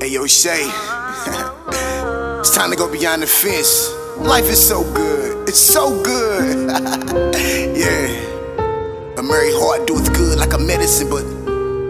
Hey 0.01 0.09
yo, 0.09 0.27
Shay. 0.27 0.69
it's 2.39 2.55
time 2.55 2.69
to 2.69 2.75
go 2.75 2.91
beyond 2.91 3.23
the 3.23 3.27
fence. 3.27 4.04
Life 4.17 4.45
is 4.45 4.65
so 4.65 4.83
good. 4.93 5.49
It's 5.49 5.59
so 5.59 6.01
good. 6.03 6.69
yeah. 7.75 8.07
A 9.17 9.23
merry 9.23 9.51
heart 9.53 9.87
doeth 9.87 10.13
good 10.13 10.39
like 10.39 10.53
a 10.53 10.57
medicine, 10.57 11.09
but 11.09 11.25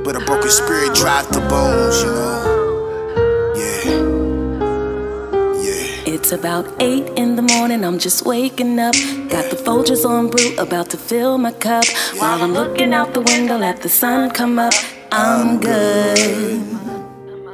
but 0.03 0.15
a 0.15 0.19
broken 0.25 0.49
spirit 0.49 0.93
drive 0.95 1.27
the 1.29 1.39
bones, 1.41 2.01
you 2.03 2.11
know. 2.11 3.53
Yeah. 3.55 3.91
Yeah. 5.61 6.13
It's 6.13 6.31
about 6.31 6.65
eight 6.79 7.07
in 7.15 7.35
the 7.35 7.43
morning, 7.43 7.85
I'm 7.85 7.99
just 7.99 8.25
waking 8.25 8.79
up. 8.79 8.95
Got 9.29 9.51
the 9.51 9.57
Folgers 9.57 10.03
on 10.03 10.29
brew, 10.29 10.55
about 10.57 10.89
to 10.91 10.97
fill 10.97 11.37
my 11.37 11.51
cup. 11.51 11.85
While 12.17 12.41
I'm 12.41 12.53
looking 12.53 12.93
out 12.93 13.13
the 13.13 13.21
window, 13.21 13.57
let 13.57 13.81
the 13.81 13.89
sun 13.89 14.31
come 14.31 14.57
up. 14.59 14.73
I'm 15.11 15.59
good. 15.59 16.63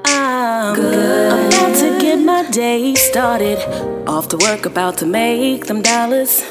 I'm 0.06 0.76
good. 0.76 2.01
My 2.26 2.50
day 2.50 2.96
started. 2.96 3.58
Off 4.08 4.28
to 4.30 4.38
work, 4.38 4.66
about 4.66 4.98
to 4.98 5.06
make 5.06 5.66
them 5.66 5.82
dollars. 5.82 6.42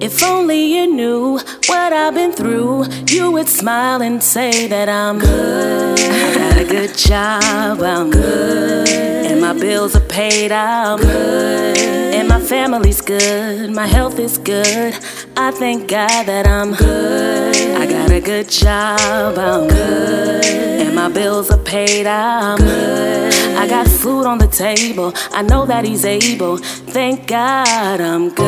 If 0.00 0.22
only 0.22 0.74
you 0.74 0.86
knew 0.86 1.38
what 1.66 1.92
I've 1.92 2.14
been 2.14 2.32
through, 2.32 2.86
you 3.08 3.30
would 3.30 3.48
smile 3.48 4.02
and 4.02 4.22
say 4.22 4.66
that 4.68 4.88
I'm 4.88 5.18
good. 5.18 5.98
I 5.98 6.34
got 6.34 6.58
a 6.58 6.64
good 6.64 6.96
job, 6.96 7.80
I'm 7.82 8.10
good. 8.10 8.88
And 8.88 9.40
my 9.40 9.52
bills 9.52 9.94
are 9.96 10.08
paid, 10.08 10.52
I'm 10.52 10.98
good. 10.98 11.76
And 12.14 12.28
my 12.28 12.40
family's 12.40 13.00
good, 13.00 13.70
my 13.70 13.86
health 13.86 14.18
is 14.18 14.38
good. 14.38 14.94
I 15.36 15.50
thank 15.52 15.88
God 15.88 16.26
that 16.26 16.46
I'm 16.46 16.74
good. 16.74 17.56
I 17.76 17.86
got 17.86 18.10
a 18.10 18.20
good 18.20 18.48
job, 18.48 19.38
I'm 19.38 19.68
good. 19.68 20.44
And 20.44 20.94
my 20.94 21.08
bills 21.08 21.50
are 21.50 21.58
paid, 21.58 22.06
I'm 22.06 22.58
good. 22.58 23.34
I 23.56 23.66
got 23.68 23.86
food 23.86 24.26
on 24.26 24.38
the 24.38 24.46
table, 24.46 25.12
I 25.30 25.42
know 25.42 25.66
that 25.66 25.84
He's 25.84 26.04
able. 26.04 26.56
Thank 26.56 27.26
God 27.26 28.00
I'm 28.00 28.28
good. 28.30 28.46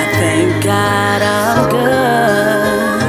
I 0.00 0.04
thank 0.20 0.64
God 0.64 1.22
I'm 1.22 1.70
good. 1.70 3.00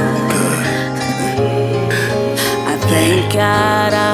I 2.66 2.76
thank 2.88 3.32
God 3.32 3.92
I'm 3.92 4.11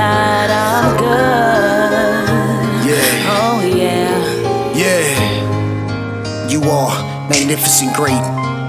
God 0.00 0.48
I'm 0.48 0.96
good. 0.96 2.88
Yeah, 2.88 3.36
Oh 3.36 3.60
yeah. 3.60 4.72
yeah. 4.72 6.48
You 6.48 6.62
are 6.64 7.28
magnificent, 7.28 7.94
great. 7.94 8.16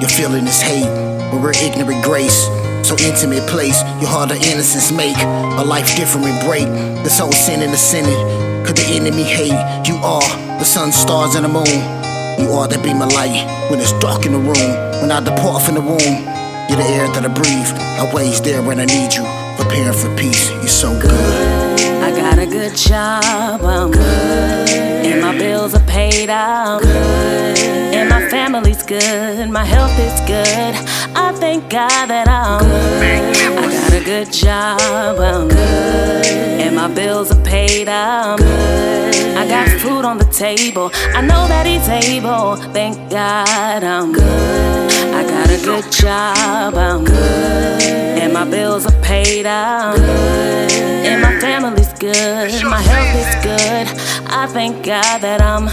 Your 0.02 0.10
feeling 0.10 0.46
is 0.46 0.62
hate, 0.62 0.84
but 1.32 1.40
we're 1.42 1.54
ignorant 1.56 2.04
grace. 2.04 2.48
So 2.84 2.98
intimate 3.00 3.48
place, 3.48 3.80
your 4.02 4.10
heart 4.12 4.32
of 4.32 4.38
innocence 4.44 4.92
make 4.92 5.16
a 5.16 5.64
life 5.64 5.96
different 5.96 6.28
and 6.28 6.46
break. 6.46 6.68
This 7.06 7.20
whole 7.20 7.32
sin 7.32 7.62
in 7.62 7.72
the 7.72 7.78
sinning, 7.78 8.20
could 8.66 8.76
the 8.76 8.88
enemy 8.92 9.24
hate? 9.24 9.56
You 9.88 9.96
are 10.04 10.28
the 10.60 10.66
sun, 10.66 10.92
stars, 10.92 11.36
and 11.36 11.46
the 11.46 11.50
moon. 11.50 11.80
You 12.44 12.52
are 12.60 12.68
that 12.68 12.84
be 12.84 12.94
my 12.94 13.06
light 13.08 13.48
when 13.72 13.80
it's 13.80 13.94
dark 14.04 14.26
in 14.26 14.34
the 14.34 14.40
room. 14.40 14.72
When 15.00 15.12
I 15.12 15.22
depart 15.24 15.64
from 15.64 15.76
the 15.76 15.82
womb, 15.82 16.18
you're 16.68 16.76
the 16.84 16.90
air 17.00 17.08
that 17.16 17.24
I 17.24 17.32
breathe. 17.32 17.72
Always 18.04 18.42
there 18.42 18.62
when 18.62 18.80
I 18.82 18.86
need 18.86 19.14
you, 19.14 19.24
preparing 19.62 19.94
for 19.94 20.16
peace. 20.16 20.50
You're 20.52 20.68
so 20.68 21.00
good. 21.00 21.12
I 22.02 22.12
got 22.12 22.40
a 22.40 22.46
good 22.46 22.76
job, 22.76 23.62
I'm 23.62 23.92
good. 23.92 24.70
And 25.06 25.22
my 25.22 25.38
bills 25.38 25.74
are 25.76 25.86
paid, 25.86 26.30
I'm 26.30 26.82
good. 26.82 27.58
And 27.94 28.10
my 28.10 28.28
family's 28.30 28.84
good, 28.84 29.04
and 29.04 29.52
my 29.52 29.64
health 29.64 29.98
is 30.00 30.20
good. 30.22 30.76
I 31.16 31.34
thank 31.34 31.70
God 31.70 32.08
that 32.08 32.28
I'm 32.28 32.62
good. 32.64 33.58
I 33.58 33.68
got 33.70 33.94
a 33.94 34.04
good 34.04 34.32
job, 34.32 35.20
I'm 35.20 35.48
good. 35.48 36.26
And 36.62 36.76
my 36.76 36.88
bills 36.88 37.32
are 37.32 37.44
paid, 37.44 37.90
I'm 37.90 38.38
good. 38.38 39.16
I 39.38 39.48
got 39.48 39.68
food 39.80 40.06
on 40.06 40.18
the 40.18 40.26
table, 40.26 40.92
I 40.94 41.22
know 41.22 41.48
that 41.48 41.66
He's 41.66 41.88
able. 41.90 42.56
Thank 42.74 43.10
God 43.10 43.84
I'm 43.84 44.14
good. 44.14 44.92
I 45.14 45.24
got 45.24 45.50
a 45.50 45.64
good 45.64 45.92
job, 45.92 46.76
I'm 46.76 47.04
good. 47.04 47.82
And 48.22 48.34
my 48.34 48.46
bills 48.46 48.86
are 48.86 49.02
paid, 49.02 49.46
I'm 49.46 49.96
good. 49.96 50.72
And 51.06 51.22
my 51.22 51.40
family's 51.40 51.92
good, 51.94 52.64
my 52.64 52.82
health 52.82 53.16
is 53.16 53.44
good. 53.44 53.88
I 54.32 54.48
thank 54.48 54.86
God 54.86 55.20
that 55.22 55.42
I'm 55.42 55.68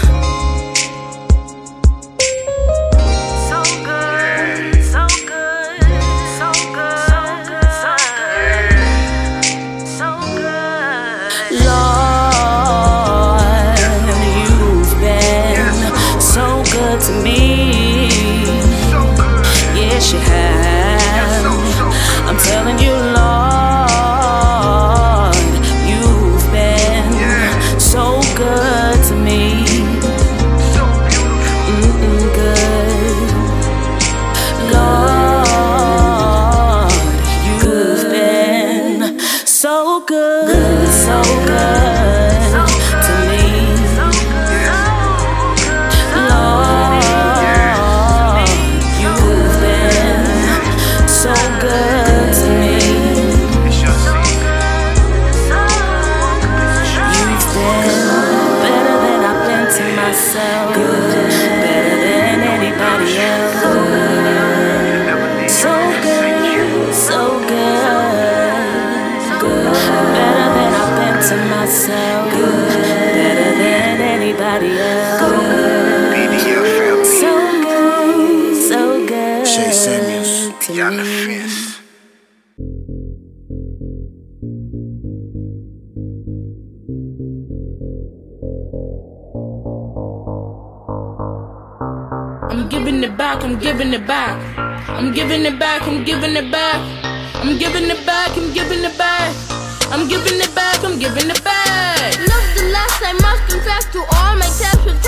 so 39.69 39.99
good, 39.99 40.87
so 40.87 41.21
good 41.45 41.88
giving 93.89 94.03
it 94.03 94.07
back. 94.07 94.57
I'm 94.87 95.11
giving 95.13 95.45
it 95.45 95.57
back, 95.57 95.81
I'm 95.81 96.03
giving 96.03 96.35
it 96.35 96.51
back. 96.51 96.77
I'm 97.41 97.57
giving 97.57 97.89
it 97.89 98.05
back, 98.05 98.29
I'm 98.37 98.53
giving 98.53 98.83
it 98.83 98.95
back. 98.99 99.35
I'm 99.89 100.07
giving 100.07 100.39
it 100.39 100.53
back, 100.53 100.83
I'm 100.83 100.99
giving 100.99 101.27
it 101.27 101.43
back. 101.43 102.13
Nevertheless, 102.19 103.01
I 103.01 103.13
must 103.17 103.49
confess 103.49 103.85
to 103.93 103.99
all 104.13 104.35
my 104.37 104.45
tests 104.61 104.85
with 104.85 105.01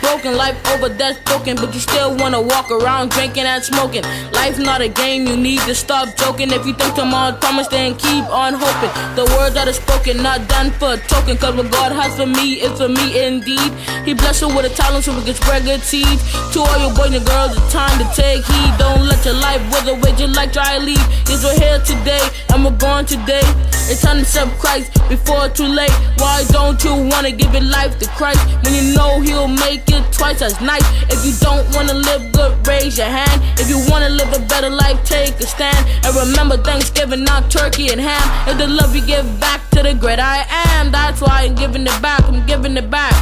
broken, 0.00 0.36
life 0.36 0.56
over, 0.72 0.88
that's 0.88 1.18
broken, 1.20 1.56
but 1.56 1.72
you 1.74 1.80
still 1.80 2.16
wanna 2.16 2.40
walk 2.40 2.70
around 2.70 3.10
drinking 3.10 3.44
and 3.44 3.62
smoking. 3.62 4.02
Life 4.32 4.58
not 4.58 4.80
a 4.80 4.88
game, 4.88 5.26
you 5.26 5.36
need 5.36 5.60
to 5.60 5.74
stop 5.74 6.14
joking. 6.16 6.50
If 6.52 6.66
you 6.66 6.74
think 6.74 6.94
tomorrow 6.94 7.36
promise, 7.36 7.68
then 7.68 7.94
keep 7.96 8.24
on 8.30 8.54
hoping. 8.54 8.90
The 9.16 9.24
words 9.36 9.54
that 9.54 9.68
are 9.68 9.72
spoken, 9.72 10.22
not 10.22 10.48
done 10.48 10.70
for 10.72 10.94
a 10.94 10.98
token, 10.98 11.36
cause 11.36 11.54
what 11.54 11.70
God 11.70 11.92
has 11.92 12.16
for 12.16 12.26
me 12.26 12.60
is 12.60 12.78
for 12.78 12.88
me 12.88 13.24
indeed. 13.26 13.72
He 14.04 14.14
bless 14.14 14.40
you 14.40 14.48
with 14.48 14.66
a 14.66 14.74
talent 14.74 15.04
so 15.04 15.16
we 15.16 15.24
can 15.24 15.34
spread 15.34 15.64
good 15.64 15.80
seeds. 15.80 16.22
To 16.52 16.60
all 16.60 16.78
your 16.78 16.94
boys 16.94 17.14
and 17.14 17.26
girls, 17.26 17.56
it's 17.56 17.72
time 17.72 17.96
to 17.98 18.06
take 18.14 18.44
heed. 18.44 18.72
Don't 18.78 19.06
let 19.06 19.24
your 19.24 19.34
life 19.34 19.62
wither 19.72 19.92
away 19.92 20.12
just 20.16 20.36
like 20.36 20.52
dry 20.52 20.78
leaf. 20.78 21.02
Yes, 21.28 21.44
we're 21.44 21.58
here 21.58 21.80
today, 21.80 22.22
and 22.52 22.64
we're 22.64 22.78
gone 22.78 23.04
today. 23.04 23.44
It's 23.88 24.02
time 24.02 24.16
to 24.16 24.22
accept 24.22 24.58
Christ 24.58 24.92
before 25.08 25.48
too 25.48 25.66
late. 25.66 25.92
Why 26.18 26.44
don't 26.50 26.82
you 26.82 26.94
wanna 26.94 27.32
give 27.32 27.52
your 27.52 27.62
life 27.62 27.98
to 27.98 28.06
Christ 28.18 28.40
when 28.62 28.74
you 28.74 28.94
know 28.94 29.20
He'll 29.20 29.48
make 29.48 29.85
it 29.88 30.12
twice 30.12 30.42
as 30.42 30.60
nice? 30.60 30.84
If 31.12 31.24
you 31.24 31.32
don't 31.40 31.64
wanna 31.74 31.94
live 31.94 32.32
good, 32.32 32.66
raise 32.66 32.98
your 32.98 33.06
hand. 33.08 33.42
If 33.58 33.68
you 33.68 33.78
wanna 33.90 34.08
live 34.08 34.32
a 34.32 34.40
better 34.46 34.70
life, 34.70 35.02
take 35.04 35.38
a 35.40 35.46
stand. 35.46 35.82
And 36.04 36.14
remember 36.16 36.56
Thanksgiving, 36.56 37.24
not 37.24 37.50
turkey 37.50 37.88
and 37.88 38.00
ham. 38.00 38.26
It's 38.48 38.58
the 38.58 38.66
love 38.66 38.94
you 38.94 39.04
give 39.04 39.26
back 39.40 39.60
to 39.70 39.82
the 39.82 39.94
great 39.94 40.18
I 40.18 40.46
am. 40.48 40.90
That's 40.90 41.20
why 41.20 41.44
I'm 41.44 41.54
giving 41.54 41.82
it 41.82 42.02
back. 42.02 42.22
I'm 42.24 42.44
giving 42.46 42.76
it 42.76 42.90
back. 42.90 43.14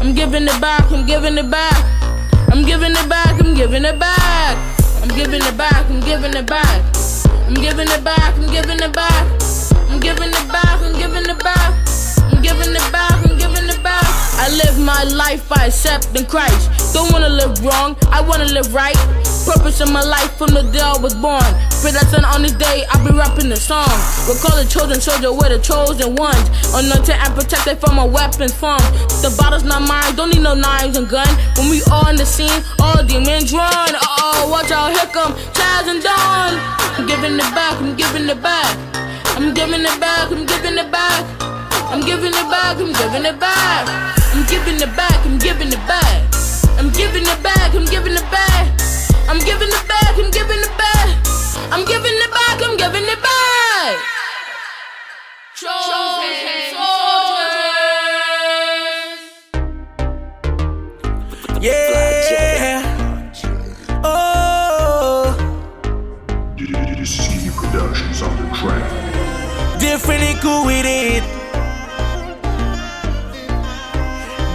I'm 0.00 0.14
giving 0.14 0.44
it 0.44 0.60
back. 0.60 0.90
I'm 0.90 1.06
giving 1.06 1.36
it 1.36 1.50
back. 1.50 1.74
I'm 2.52 2.64
giving 2.64 2.96
it 2.96 3.10
back. 3.10 3.42
I'm 3.42 3.58
giving 3.58 3.82
it 3.82 3.98
back. 3.98 4.84
I'm 5.02 5.10
giving 5.10 5.42
it 5.42 5.58
back. 5.58 5.84
I'm 5.90 6.00
giving 6.00 6.36
it 6.36 6.46
back. 6.46 6.84
I'm 7.46 7.54
giving 7.54 7.88
it 7.88 8.04
back. 8.04 8.34
I'm 8.38 8.50
giving 8.50 8.80
it 8.80 8.92
back. 8.92 9.40
I'm 9.90 9.98
giving 9.98 10.30
it 10.30 10.48
back, 10.48 10.80
I'm 10.80 10.94
giving 10.98 11.28
it 11.28 11.42
back. 11.42 11.74
I'm 12.32 12.40
giving 12.40 12.74
it 12.74 12.92
back, 12.92 13.09
I 14.40 14.48
live 14.56 14.78
my 14.80 15.04
life 15.04 15.46
by 15.50 15.66
accepting 15.66 16.24
Christ. 16.24 16.94
Don't 16.94 17.12
wanna 17.12 17.28
live 17.28 17.62
wrong, 17.62 17.94
I 18.08 18.22
wanna 18.22 18.46
live 18.46 18.72
right. 18.72 18.96
Purpose 19.44 19.82
in 19.82 19.92
my 19.92 20.00
life 20.02 20.32
from 20.38 20.56
the 20.56 20.62
day 20.72 20.80
I 20.80 20.96
was 20.96 21.12
born. 21.12 21.44
Pray 21.84 21.92
that 21.92 22.08
son 22.08 22.24
on 22.24 22.40
this 22.40 22.56
day, 22.56 22.86
I'll 22.88 23.04
be 23.04 23.12
rapping 23.12 23.50
the 23.50 23.60
song. 23.60 23.92
We 24.24 24.32
Recall 24.32 24.56
the 24.56 24.64
chosen 24.64 24.98
soldier, 24.98 25.30
we're 25.30 25.52
the 25.52 25.60
chosen 25.60 26.16
ones. 26.16 26.40
Anointed 26.72 27.20
and 27.20 27.34
protected 27.36 27.84
from 27.84 27.98
a 28.00 28.06
weapons 28.06 28.56
form. 28.56 28.80
The 29.20 29.28
bottle's 29.36 29.62
not 29.62 29.84
mine, 29.84 30.16
don't 30.16 30.32
need 30.32 30.40
no 30.40 30.54
knives 30.54 30.96
and 30.96 31.06
gun. 31.06 31.28
When 31.60 31.68
we 31.68 31.84
all 31.92 32.08
in 32.08 32.16
the 32.16 32.24
scene, 32.24 32.64
all 32.80 33.04
demons 33.04 33.52
run. 33.52 33.92
Uh 33.92 34.00
oh, 34.24 34.48
watch 34.48 34.72
out, 34.72 34.88
here 34.88 35.04
come 35.12 35.36
Chaz 35.52 35.84
and 35.84 36.00
Dawn. 36.00 36.56
I'm 36.96 37.04
giving 37.04 37.36
it 37.36 37.50
back, 37.52 37.76
I'm 37.76 37.92
giving 37.92 38.24
it 38.24 38.40
back. 38.40 38.72
I'm 39.36 39.52
giving 39.52 39.84
it 39.84 40.00
back, 40.00 40.32
I'm 40.32 40.48
giving 40.48 40.80
it 40.80 40.88
back. 40.90 41.59
I'm 41.90 42.00
giving 42.02 42.30
it 42.30 42.48
back, 42.48 42.76
I'm 42.78 42.92
giving 42.92 43.24
it 43.24 43.40
back. 43.40 43.88
I'm 44.32 44.46
giving 44.46 44.76
it 44.76 44.96
back, 44.96 45.26
I'm 45.26 45.38
giving 45.38 45.68
it 45.68 45.86
back. 45.88 46.22
I'm 46.78 46.90
giving 46.92 47.24
it 47.24 47.42
back, 47.42 47.74
I'm 47.74 47.84
giving 47.84 48.12
it 48.12 48.30
back. 48.30 48.70
I'm 49.28 49.40
giving 49.40 49.68
it 49.68 49.88
back, 49.88 50.16
I'm 50.16 50.30
giving 50.30 50.60
it 50.60 50.78
back. 50.78 51.08
I'm 51.72 51.84
giving 51.84 52.14
it 52.14 52.30
back, 52.30 52.62
I'm 52.62 52.76
giving 52.76 53.02
it 53.02 53.20
back. 53.20 53.98
Yeah. 61.60 62.82
Oh. 64.04 65.36
DC 66.56 67.50
Productions 67.50 68.22
on 68.22 68.36
the 68.36 68.56
track 68.56 69.10
different 69.80 70.22
and 70.22 70.40
cool 70.40 70.66
with 70.66 70.86
it. 70.86 71.39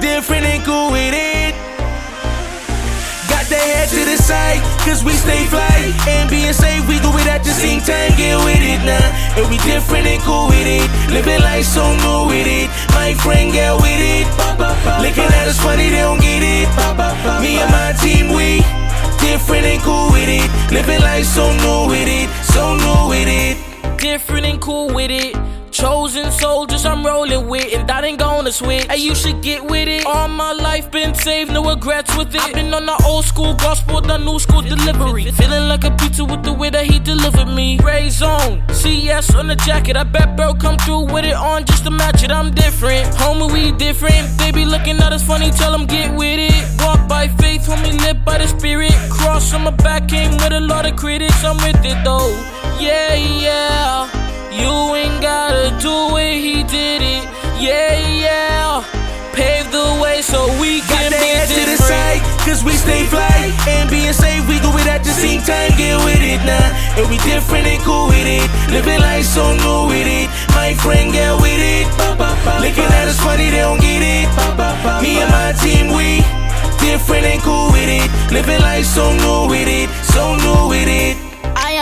Different 0.05 0.45
and 0.45 0.63
cool 0.63 0.91
with 0.91 1.17
it. 1.17 1.55
Got 3.25 3.49
the 3.49 3.57
head 3.57 3.89
to 3.89 4.05
the 4.05 4.21
side, 4.21 4.61
cause 4.85 5.03
we 5.03 5.13
stay 5.13 5.45
fly. 5.49 5.89
And 6.05 6.29
being 6.29 6.53
safe, 6.53 6.87
we 6.87 6.99
do 7.01 7.09
it 7.17 7.25
at 7.25 7.43
the 7.43 7.49
same 7.49 7.81
time. 7.81 8.13
Get 8.13 8.37
with 8.45 8.61
it 8.61 8.85
now. 8.85 9.01
And 9.33 9.49
we 9.49 9.57
different 9.65 10.05
and 10.05 10.21
cool 10.21 10.45
with 10.45 10.61
it. 10.61 10.85
Living 11.09 11.41
life 11.41 11.65
so 11.65 11.81
new 12.05 12.29
with 12.29 12.45
it. 12.45 12.69
My 12.93 13.17
friend, 13.17 13.51
get 13.51 13.73
with 13.81 13.97
it. 13.97 14.29
Looking 15.01 15.25
at 15.25 15.49
us 15.49 15.57
funny, 15.57 15.89
they 15.89 16.05
don't 16.05 16.21
get 16.21 16.45
it. 16.45 16.69
Me 17.41 17.57
and 17.57 17.71
my 17.73 17.97
team, 17.97 18.29
we 18.29 18.61
different 19.25 19.65
and 19.65 19.81
cool 19.81 20.13
with 20.13 20.29
it. 20.29 20.45
Living 20.69 21.01
life 21.01 21.25
so 21.25 21.49
new 21.49 21.89
with 21.89 22.05
it. 22.05 22.29
So 22.53 22.77
new 22.77 23.09
with 23.09 23.25
it 23.25 23.75
different 24.05 24.45
and 24.45 24.61
cool 24.61 24.93
with 24.93 25.09
it. 25.09 25.35
Chosen 25.85 26.31
soldiers 26.31 26.83
I'm 26.83 27.05
rolling 27.05 27.47
with, 27.47 27.71
and 27.71 27.87
that 27.87 28.03
ain't 28.03 28.17
gonna 28.17 28.51
switch. 28.51 28.85
Hey, 28.85 28.97
you 28.97 29.13
should 29.13 29.43
get 29.43 29.63
with 29.63 29.87
it. 29.87 30.03
All 30.07 30.27
my 30.27 30.51
life 30.51 30.89
been 30.89 31.13
saved, 31.13 31.51
no 31.53 31.63
regrets 31.63 32.17
with 32.17 32.33
it. 32.33 32.41
I've 32.41 32.55
been 32.55 32.73
on 32.73 32.87
the 32.87 32.99
old 33.05 33.23
school 33.23 33.53
gospel, 33.53 34.01
the 34.01 34.17
new 34.17 34.39
school 34.39 34.63
delivery. 34.63 35.29
Feeling 35.33 35.67
like 35.67 35.83
a 35.83 35.91
pizza 35.91 36.25
with 36.25 36.41
the 36.41 36.53
way 36.53 36.71
that 36.71 36.87
he 36.87 36.97
delivered 36.97 37.49
me. 37.49 37.77
Gray 37.77 38.09
zone, 38.09 38.63
CS 38.73 39.35
on 39.35 39.45
the 39.45 39.55
jacket. 39.57 39.95
I 39.95 40.05
bet 40.05 40.35
bro 40.35 40.55
come 40.55 40.79
through 40.79 41.13
with 41.13 41.23
it 41.23 41.35
on 41.35 41.65
just 41.65 41.83
to 41.83 41.91
match 41.91 42.23
it. 42.23 42.31
I'm 42.31 42.49
different, 42.49 43.05
homie, 43.13 43.53
we 43.53 43.71
different. 43.71 44.39
They 44.39 44.51
be 44.51 44.65
looking 44.65 44.97
at 44.97 45.13
us 45.13 45.21
funny, 45.21 45.51
tell 45.51 45.71
them 45.71 45.85
get 45.85 46.11
with 46.15 46.39
it. 46.39 46.81
Walk 46.81 47.07
by 47.07 47.27
faith, 47.27 47.67
homie, 47.67 47.95
live 48.01 48.25
by 48.25 48.39
the 48.39 48.47
spirit. 48.47 48.95
Cross 49.11 49.53
on 49.53 49.65
my 49.65 49.69
back, 49.69 50.07
came 50.07 50.31
with 50.31 50.51
a 50.51 50.61
lot 50.61 50.89
of 50.89 50.95
critics. 50.95 51.43
I'm 51.43 51.57
with 51.57 51.85
it 51.85 52.03
though, 52.03 52.33
yeah, 52.79 53.13
yeah. 53.13 54.14
You 54.55 54.95
ain't 54.95 55.21
gotta 55.21 55.75
do 55.83 56.15
it, 56.15 56.39
he 56.39 56.63
did 56.63 57.01
it. 57.03 57.23
Yeah, 57.59 57.99
yeah. 58.23 58.83
Pave 59.35 59.67
the 59.69 59.99
way 60.01 60.21
so 60.21 60.47
we 60.63 60.79
can 60.87 61.11
Got 61.11 61.19
be 61.19 61.27
to 61.55 61.61
the 61.67 61.75
side, 61.75 62.23
cause 62.47 62.63
we 62.63 62.71
stay 62.71 63.03
fly. 63.03 63.51
And 63.67 63.89
being 63.89 64.13
safe, 64.13 64.47
we 64.47 64.59
do 64.63 64.71
it 64.79 64.87
at 64.87 65.03
the 65.03 65.11
same 65.11 65.41
time. 65.43 65.75
Get 65.75 65.99
with 66.07 66.23
it 66.23 66.39
now. 66.47 66.71
And 66.95 67.09
we 67.11 67.17
different 67.27 67.67
and 67.67 67.83
cool 67.83 68.07
with 68.07 68.23
it. 68.23 68.47
Living 68.71 69.01
life 69.01 69.25
so 69.25 69.51
new 69.59 69.91
with 69.91 70.07
it. 70.07 70.31
My 70.55 70.73
friend, 70.79 71.11
get 71.11 71.35
with 71.35 71.59
it. 71.59 71.85
Looking 72.63 72.87
at 72.87 73.11
us 73.11 73.19
funny, 73.19 73.51
they 73.51 73.59
don't 73.59 73.81
get 73.81 73.99
it. 73.99 74.25
Me 75.03 75.19
and 75.19 75.31
my 75.35 75.51
team, 75.59 75.91
we 75.91 76.23
different 76.79 77.27
and 77.27 77.41
cool 77.43 77.75
with 77.75 77.91
it. 77.91 78.07
Living 78.31 78.61
life 78.61 78.85
so 78.85 79.11
new 79.11 79.51
with 79.51 79.67
it. 79.67 79.91
So 80.15 80.39
new 80.39 80.69
with 80.71 80.87
it. 80.87 81.24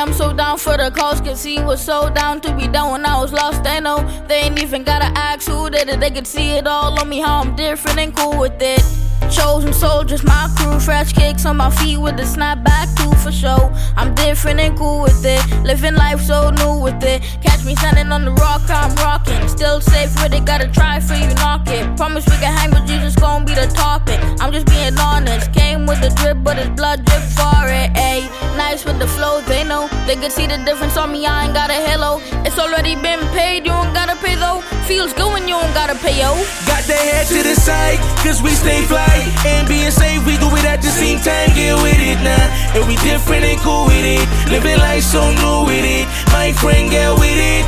I 0.04 0.06
am 0.06 0.12
so 0.12 0.34
down 0.34 0.58
for 0.58 0.76
the 0.76 0.92
cause, 0.92 1.22
cause 1.22 1.46
he 1.46 1.62
was 1.62 1.82
so 1.82 2.10
down 2.10 2.42
to 2.42 2.54
be 2.58 2.68
down 2.68 2.92
when 2.92 3.06
I 3.06 3.22
was 3.22 3.32
lost. 3.32 3.64
They 3.64 3.80
know 3.80 4.04
they 4.28 4.42
ain't 4.42 4.62
even 4.62 4.84
gotta 4.84 5.06
ask 5.18 5.48
who 5.48 5.70
did 5.70 5.88
it, 5.88 6.02
they 6.02 6.12
could 6.12 6.28
see 6.28 6.58
it 6.58 6.68
all 6.68 7.00
on 7.00 7.08
me, 7.08 7.22
how 7.22 7.40
I'm 7.40 7.56
different 7.56 7.98
and 8.00 8.14
cool 8.14 8.38
with 8.38 8.62
it. 8.62 8.84
Chosen 9.32 9.72
soldiers, 9.72 10.22
my 10.26 10.54
crew, 10.58 10.78
fresh 10.82 11.14
kicks 11.14 11.46
on 11.46 11.56
my 11.56 11.70
feet 11.70 11.98
with 11.98 12.18
the 12.18 12.24
snapback 12.24 12.94
too 12.98 13.16
for 13.24 13.32
show. 13.32 13.72
I'm 13.96 14.14
different 14.14 14.60
and 14.60 14.78
cool 14.78 15.02
with 15.02 15.24
it, 15.24 15.42
living 15.64 15.96
life 15.96 16.20
so 16.20 16.50
new 16.50 16.84
with 16.84 17.02
it. 17.04 17.22
Catch 17.42 17.64
me 17.64 17.74
standing 17.74 18.12
on 18.12 18.26
the 18.26 18.34
rock, 18.34 18.62
I'm 18.68 18.94
rocking. 18.98 19.48
Still 19.48 19.80
safe 19.80 20.14
with 20.22 20.34
it, 20.34 20.44
gotta 20.44 20.68
try 20.68 21.00
for 21.00 21.14
you 21.14 21.34
knock 21.36 21.68
it. 21.70 21.96
Promise 21.96 22.26
we 22.26 22.36
can 22.44 22.54
hang 22.58 22.72
with 22.72 22.86
Jesus, 22.86 23.16
gon' 23.16 23.46
be 23.46 23.56
the 23.56 23.68
topic. 23.68 24.20
I'm 24.42 24.52
just 24.52 24.68
being 24.68 24.98
honest, 25.00 25.54
came 25.54 25.86
with 25.86 26.02
the 26.02 26.10
drip, 26.10 26.44
but 26.44 26.58
his 26.58 26.70
blood 26.72 27.06
drip 27.06 27.22
for 27.22 27.64
it. 27.68 27.94
Ayy, 27.96 28.28
nice 28.58 28.84
with 28.84 29.00
the 29.00 29.08
flow, 29.08 29.40
they 29.48 29.64
know 29.64 29.88
they 30.08 30.16
can 30.16 30.32
see 30.32 30.48
the 30.48 30.58
difference 30.58 30.98
on 30.98 31.12
me. 31.12 31.26
I 31.26 31.46
ain't 31.46 31.54
got 31.54 31.70
a 31.70 31.80
halo, 31.80 32.22
it's 32.46 32.60
already 32.60 32.96
been 32.96 33.22
paid. 33.32 33.66
You 33.66 33.72
don't 33.72 33.94
gotta 33.94 34.16
pay 34.16 34.36
though. 34.36 34.62
Feels 34.88 35.14
good 35.14 35.32
when 35.32 35.48
you 35.48 35.56
don't 35.56 35.74
gotta 35.74 35.96
pay 35.96 36.20
yo. 36.20 36.36
Got 36.68 36.84
the 36.84 36.98
head 36.98 37.26
to 37.28 37.40
the 37.42 37.56
side, 37.56 38.00
cause 38.20 38.42
we 38.44 38.52
stay 38.52 38.82
fly. 38.84 39.16
And 39.48 39.68
being 39.68 39.92
safe, 39.92 40.26
we 40.26 40.36
do 40.38 40.52
it 40.60 40.66
at 40.66 40.82
the 40.82 40.92
same 40.92 41.20
time. 41.20 41.56
Get 41.56 41.76
with 41.80 42.00
it 42.00 42.20
now. 42.20 42.76
And 42.76 42.84
we 42.88 42.96
different 43.00 43.46
and 43.46 43.60
cool 43.62 43.88
with 43.88 44.04
it. 44.04 44.26
Living 44.52 44.78
life 44.80 45.04
so 45.04 45.24
new 45.32 45.66
with 45.66 45.86
it. 45.86 46.06
My 46.36 46.52
friend, 46.52 46.92
get 46.92 47.14
with 47.16 47.40
it. 47.40 47.64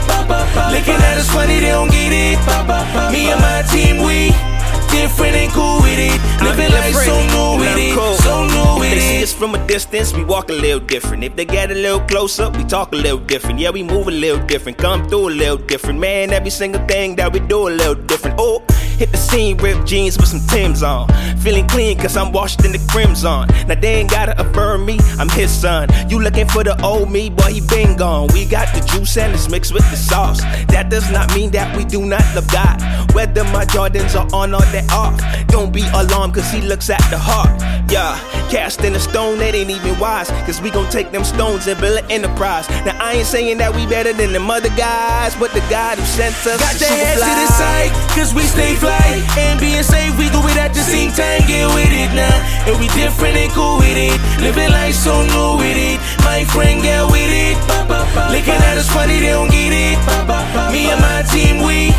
Looking 0.73 0.99
at 0.99 1.17
us 1.17 1.29
funny, 1.31 1.59
they 1.63 1.71
don't 1.71 1.91
get 1.91 2.11
it. 2.11 2.35
Me 3.13 3.31
and 3.31 3.39
my 3.39 3.63
team, 3.71 4.03
we 4.03 4.33
different 4.95 5.35
and 5.35 5.51
cool 5.51 5.81
with 5.83 5.99
it. 5.99 6.19
Living 6.41 6.64
from 9.35 9.53
a 9.53 9.67
distance, 9.67 10.13
we 10.13 10.23
walk 10.23 10.49
a 10.49 10.53
little 10.53 10.79
different. 10.79 11.23
If 11.23 11.35
they 11.35 11.45
get 11.45 11.69
a 11.69 11.75
little 11.75 11.99
closer, 12.01 12.49
we 12.51 12.63
talk 12.63 12.93
a 12.93 12.95
little 12.95 13.19
different. 13.19 13.59
Yeah, 13.59 13.71
we 13.71 13.83
move 13.83 14.07
a 14.07 14.11
little 14.11 14.43
different. 14.45 14.77
Come 14.77 15.07
through 15.09 15.29
a 15.29 15.35
little 15.41 15.57
different. 15.57 15.99
Man, 15.99 16.31
every 16.31 16.49
single 16.49 16.85
thing 16.87 17.15
that 17.17 17.33
we 17.33 17.39
do 17.41 17.67
a 17.67 17.71
little 17.71 17.95
different. 17.95 18.37
Oh, 18.39 18.63
hit 18.95 19.12
the 19.12 19.17
scene, 19.17 19.58
ripped 19.58 19.86
jeans 19.86 20.17
with 20.17 20.27
some 20.27 20.41
Tims 20.47 20.84
on. 20.84 21.08
Feeling 21.38 21.67
clean, 21.67 21.97
cause 21.97 22.17
I'm 22.17 22.31
washed 22.31 22.63
in 22.65 22.71
the 22.71 22.79
crimson. 22.89 23.47
Now 23.67 23.75
they 23.75 23.95
ain't 23.95 24.10
gotta 24.10 24.39
affirm 24.39 24.86
me, 24.86 24.97
I'm 25.19 25.29
his 25.29 25.51
son. 25.51 25.89
You 26.10 26.21
looking 26.21 26.47
for 26.47 26.63
the 26.63 26.79
old 26.84 27.12
me, 27.12 27.29
boy, 27.29 27.53
he 27.53 27.62
been 27.62 27.97
gone. 27.97 28.29
We 28.34 28.45
got 28.45 28.73
the 28.73 28.81
juice 28.81 29.17
and 29.17 29.34
it's 29.34 29.49
mixed 29.49 29.73
with 29.73 29.89
the 29.89 29.97
sauce. 29.97 30.41
That 30.67 30.89
does 30.89 31.12
not 31.12 31.34
mean 31.36 31.51
that 31.51 31.75
we 31.75 31.86
do 31.86 32.05
not 32.05 32.23
love 32.36 32.51
God. 32.51 32.81
Whether 33.13 33.43
my 33.45 33.65
Jordans 33.65 34.15
are 34.15 34.27
on 34.34 34.53
or 34.53 34.65
they 34.71 34.86
off. 34.91 35.19
Don't 35.47 35.71
be 35.71 35.84
alarmed, 35.93 36.34
cause 36.34 36.51
he 36.51 36.62
looks 36.62 36.89
at 36.89 37.03
the 37.10 37.17
heart. 37.17 37.62
Yeah, 37.91 38.17
casting 38.49 38.95
a 38.95 38.99
stone 38.99 39.38
that 39.39 39.55
ain't 39.55 39.69
even 39.69 39.97
wise. 39.99 40.29
Cause 40.45 40.62
we 40.62 40.69
gon' 40.71 40.89
take 40.89 41.12
them 41.12 41.23
stones 41.23 41.67
and 41.67 41.79
build 41.79 41.99
an 41.99 42.12
enterprise. 42.12 42.67
Now 42.86 42.97
I 43.01 43.13
ain't 43.13 43.27
saying 43.27 43.58
that 43.60 43.73
we 43.75 43.86
better 43.88 44.13
than 44.13 44.34
them 44.34 44.49
other 44.49 44.73
guys, 44.75 45.36
but 45.36 45.51
the 45.53 45.63
God 45.69 45.97
who 45.97 46.05
sent 46.05 46.36
us 46.36 46.60
Got 46.60 46.73
the 46.73 46.79
their 46.79 46.97
heads 47.05 47.21
to 47.21 47.34
the 47.39 47.47
side, 47.53 47.91
cause 48.17 48.34
we 48.34 48.41
stay 48.43 48.75
fly. 48.85 49.25
And 49.41 49.57
being 49.59 49.81
safe, 49.81 50.13
we 50.17 50.29
go 50.29 50.45
with 50.45 50.53
that 50.61 50.71
the 50.77 50.85
same 50.85 51.09
time, 51.09 51.41
get 51.49 51.65
with 51.73 51.89
it 51.89 52.13
now. 52.13 52.69
And 52.69 52.77
we 52.77 52.87
different 52.93 53.33
and 53.33 53.51
cool 53.57 53.81
with 53.81 53.97
it. 53.97 54.17
Living 54.45 54.69
life 54.69 54.93
so 54.93 55.25
new 55.25 55.57
with 55.57 55.79
it. 55.89 55.97
My 56.21 56.45
friend, 56.53 56.85
get 56.85 57.03
with 57.09 57.33
it. 57.33 57.57
Looking 58.29 58.61
at 58.69 58.77
us 58.77 58.89
funny, 58.93 59.17
they 59.17 59.33
don't 59.33 59.49
get 59.49 59.73
it. 59.73 59.97
Me 60.69 60.93
and 60.93 61.01
my 61.01 61.25
team, 61.33 61.65
we 61.65 61.89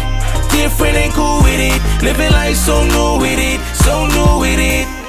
different 0.54 0.96
and 0.96 1.12
cool 1.12 1.42
with 1.42 1.58
it. 1.58 1.78
Living 2.06 2.30
life 2.30 2.56
so 2.56 2.86
new 2.86 3.18
with 3.18 3.38
it, 3.38 3.58
so 3.74 4.06
new 4.14 4.38
with 4.38 4.62
it. 4.62 5.05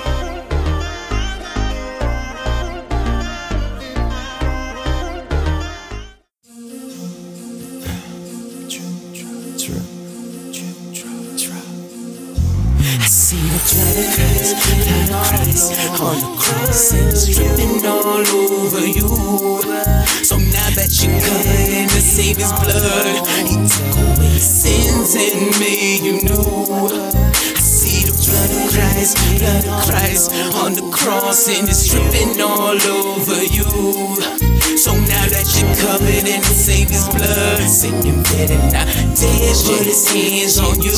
See 13.67 13.84
the 13.99 14.08
drugs, 14.15 14.53
Christ 15.27 15.73
on 15.99 16.15
the 16.15 16.30
cross 16.39 16.93
and 16.93 17.12
dripping 17.36 17.86
all 17.86 18.23
over 18.23 18.86
you. 18.88 19.10
So 20.23 20.38
now 20.38 20.69
that 20.71 20.91
you're 21.03 21.19
covered 21.19 21.73
in 21.75 21.88
the 21.88 21.99
Savior's 21.99 22.53
blood, 22.53 23.27
He 23.45 23.56
took 23.67 23.95
away 24.15 24.39
sins 24.39 25.15
and 25.15 25.60
made 25.60 26.03
you 26.03 26.21
new. 26.23 27.66
Blood 28.38 28.52
of 28.54 28.69
Christ, 28.69 29.17
blood 29.39 29.65
of 29.65 29.86
Christ 29.89 30.32
on 30.62 30.73
the 30.73 30.88
cross 30.93 31.50
and 31.50 31.67
it's 31.67 31.89
dripping 31.89 32.39
all 32.39 32.78
over 32.78 33.43
you. 33.43 33.65
So 34.78 34.93
now 34.93 35.26
that 35.26 35.50
you're 35.58 35.73
covered 35.82 36.30
in 36.30 36.41
the 36.45 36.54
Savior's 36.54 37.10
blood, 37.10 37.65
Satan 37.65 38.21
better 38.30 38.62
not 38.69 38.86
dare 39.17 39.56
put 39.65 39.82
his 39.82 40.06
hands 40.06 40.60
on 40.62 40.78
you. 40.86 40.93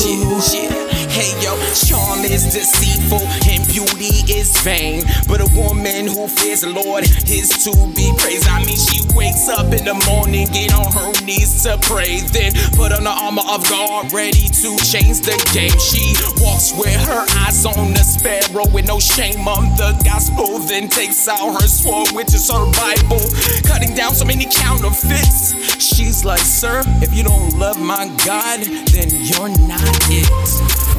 Hey 1.08 1.32
yo, 1.42 1.56
charm 1.74 2.24
is 2.28 2.44
deceitful 2.52 3.24
and 3.48 3.66
beauty 3.66 4.22
is 4.30 4.52
vain. 4.60 5.02
But 5.26 5.40
a 5.40 5.48
woman 5.56 6.06
who 6.06 6.28
fears 6.28 6.60
the 6.60 6.70
Lord 6.70 7.04
is 7.26 7.48
to 7.64 7.72
be 7.96 8.12
praised. 8.20 8.46
I 8.46 8.62
mean, 8.64 8.76
she 8.76 9.00
wakes 9.16 9.48
up 9.48 9.72
in 9.72 9.84
the 9.88 9.96
morning, 10.06 10.46
get 10.52 10.72
on 10.72 10.92
her 10.92 11.10
knees 11.24 11.62
to 11.64 11.78
pray. 11.82 12.20
Then 12.20 12.52
put 12.76 12.92
on 12.92 13.04
the 13.04 13.10
armor 13.10 13.42
of 13.48 13.64
God, 13.68 14.12
ready 14.12 14.46
to 14.60 14.70
change 14.84 15.24
the 15.24 15.34
game. 15.56 15.74
She 15.80 16.14
walks 16.38 16.76
with 16.76 17.00
her 17.08 17.26
eyes 17.38 17.64
on 17.66 17.92
the 17.92 18.04
sparrow 18.04 18.66
with 18.72 18.86
no 18.86 18.98
shame 18.98 19.46
on 19.48 19.64
the 19.76 20.00
gospel. 20.04 20.58
Then 20.58 20.88
takes 20.88 21.28
out 21.28 21.60
her 21.60 21.68
sword, 21.68 22.10
which 22.12 22.34
is 22.34 22.48
her 22.50 22.64
Bible, 22.72 23.24
cutting 23.64 23.94
down 23.94 24.14
so 24.14 24.24
many 24.24 24.46
counterfeits. 24.46 25.54
She's 25.80 26.24
like, 26.24 26.40
Sir, 26.40 26.82
if 27.02 27.14
you 27.14 27.22
don't 27.22 27.58
love 27.58 27.80
my 27.80 28.06
God, 28.26 28.60
then 28.92 29.08
you're 29.10 29.48
not 29.66 29.82
it. 30.10 30.28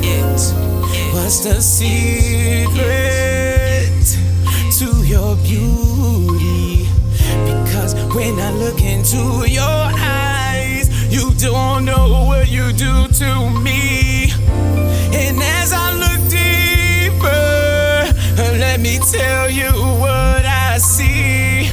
It. 0.04 0.42
What's 1.14 1.44
the 1.44 1.62
secret 1.62 2.72
to 4.80 5.06
your 5.06 5.36
beauty? 5.38 6.88
Because 7.46 7.94
when 8.16 8.40
I 8.40 8.52
look 8.52 8.82
into 8.82 9.50
your 9.50 9.62
eyes, 9.68 10.90
you 11.14 11.34
don't 11.36 11.86
know 11.86 12.26
what 12.28 12.50
you 12.50 12.72
do 12.74 13.08
to 13.08 13.50
me. 13.64 14.01
Let 18.82 18.94
me 18.94 19.00
tell 19.12 19.50
you 19.52 19.70
what 20.02 20.44
I 20.44 20.80
see. 20.80 21.70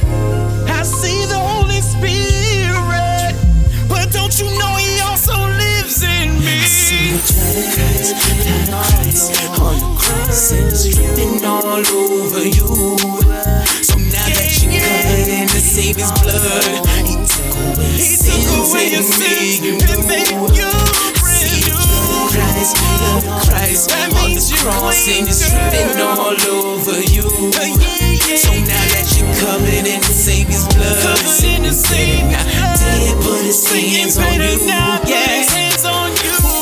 I 0.69 0.83
see 0.83 1.25
the 1.25 1.39
Holy 1.39 1.81
Spirit, 1.81 3.33
but 3.89 4.11
don't 4.11 4.37
you 4.39 4.45
know 4.59 4.75
He 4.77 5.01
also 5.01 5.33
lives 5.33 6.03
in 6.03 6.37
me? 6.37 6.61
I 6.61 6.69
see 6.69 7.17
the 7.17 7.33
blood 7.33 7.65
of 7.65 8.21
Christ, 8.21 9.33
Christ 9.33 9.59
on 9.59 9.79
the 9.79 9.89
cross 9.97 10.51
and 10.51 10.69
dripping 10.93 11.45
all 11.45 11.81
over 11.81 12.45
you. 12.45 12.97
So 13.81 13.97
now 13.97 14.29
that 14.29 14.61
you're 14.61 14.77
covered 14.77 15.29
in 15.33 15.47
the 15.47 15.61
Savior's 15.65 16.11
blood, 16.21 16.85
He 17.97 18.17
took 18.21 18.45
away 18.53 18.93
sins 19.01 19.81
and 19.81 20.07
made 20.07 20.57
you 20.57 20.68
Christ, 22.75 23.25
of 23.25 23.43
Christ 23.49 23.91
on 23.91 24.09
the 24.33 24.43
cross 24.61 25.07
and 25.07 25.27
it's 25.27 25.49
dripping 25.49 26.01
all 26.01 26.37
over 26.53 26.99
you. 27.09 27.25
So 28.37 28.53
now 28.53 28.85
that 28.93 29.07
you're 29.17 29.33
covered 29.41 29.85
in 29.87 29.99
the 30.01 30.13
Savior's 30.13 30.67
blood, 30.69 31.17
Satan 31.25 31.73
better 31.73 32.25
not 32.29 32.77
dare 32.77 33.15
put 33.21 33.41
his 33.41 33.65
hands 33.65 34.17
on 34.17 34.33
you. 34.37 34.59
Yeah. 34.69 35.29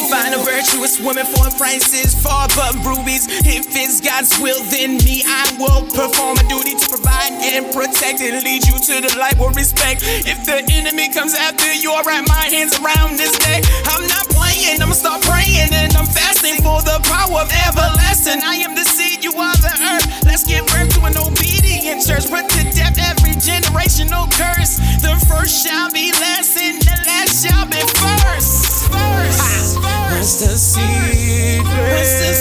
Find 0.07 0.33
a 0.33 0.39
virtuous 0.39 1.03
woman 1.03 1.25
for 1.27 1.47
a 1.47 1.51
price 1.59 1.91
is 1.91 2.15
far 2.15 2.47
above 2.47 2.79
rubies. 2.87 3.27
If 3.43 3.75
it's 3.75 3.99
God's 3.99 4.31
will, 4.39 4.63
then 4.71 4.95
me, 5.03 5.21
I 5.27 5.51
will 5.59 5.83
perform 5.83 6.39
a 6.39 6.47
duty 6.47 6.79
to 6.79 6.87
provide 6.87 7.35
and 7.43 7.67
protect 7.75 8.23
and 8.23 8.39
lead 8.41 8.63
you 8.63 8.79
to 8.79 8.95
the 9.03 9.11
light 9.19 9.35
with 9.37 9.53
respect. 9.59 10.01
If 10.23 10.47
the 10.47 10.63
enemy 10.71 11.11
comes 11.11 11.35
after 11.35 11.67
you, 11.75 11.91
I 11.91 12.01
wrap 12.07 12.23
my 12.27 12.47
hands 12.47 12.79
around 12.79 13.19
his 13.19 13.35
neck. 13.43 13.67
I'm 13.91 14.07
not 14.07 14.31
playing, 14.31 14.81
I'ma 14.81 14.95
start 14.95 15.21
praying 15.27 15.36
and 15.55 15.95
I'm 15.95 16.05
fasting 16.05 16.59
for 16.61 16.81
the 16.83 16.99
power 17.07 17.41
of 17.41 17.49
everlasting. 17.67 18.43
I 18.43 18.55
am 18.65 18.75
the 18.75 18.83
seed, 18.83 19.23
you 19.23 19.33
are 19.33 19.55
the 19.57 19.73
earth. 19.93 20.07
Let's 20.25 20.43
give 20.43 20.65
birth 20.67 20.91
to 20.95 21.05
an 21.05 21.17
obedient 21.17 22.03
church. 22.03 22.27
Put 22.29 22.49
to 22.49 22.63
death 22.75 22.99
every 22.99 23.35
generational 23.39 24.27
curse. 24.35 24.77
The 25.01 25.15
first 25.27 25.63
shall 25.65 25.91
be 25.91 26.11
last 26.13 26.57
and 26.57 26.81
the 26.81 26.97
last 27.07 27.45
shall 27.45 27.65
be 27.65 27.81
first. 27.95 28.91
First. 28.91 29.79
What's 30.11 30.39
the 30.41 30.57
secret? 30.57 31.63
What's 31.63 32.13
the 32.19 32.36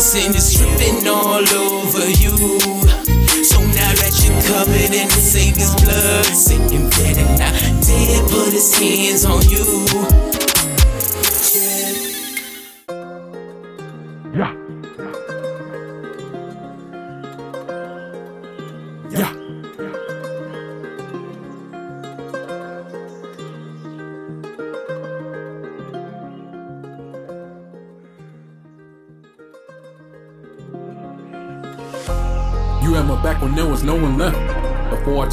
and 0.00 0.34
it's 0.34 0.54
dripping 0.56 1.06
all 1.06 1.46
over 1.60 2.08
you. 2.08 2.32
So 3.44 3.60
now 3.60 3.92
that 4.00 4.16
you're 4.24 4.40
covered 4.48 4.94
in 4.94 5.08
the 5.08 5.20
Savior's 5.20 5.74
blood, 5.84 6.24
Satan 6.24 6.88
better 6.88 7.28
not 7.36 7.52
dare 7.84 8.22
put 8.30 8.50
his 8.50 8.72
hands 8.78 9.26
on 9.26 9.42
you. 9.50 10.29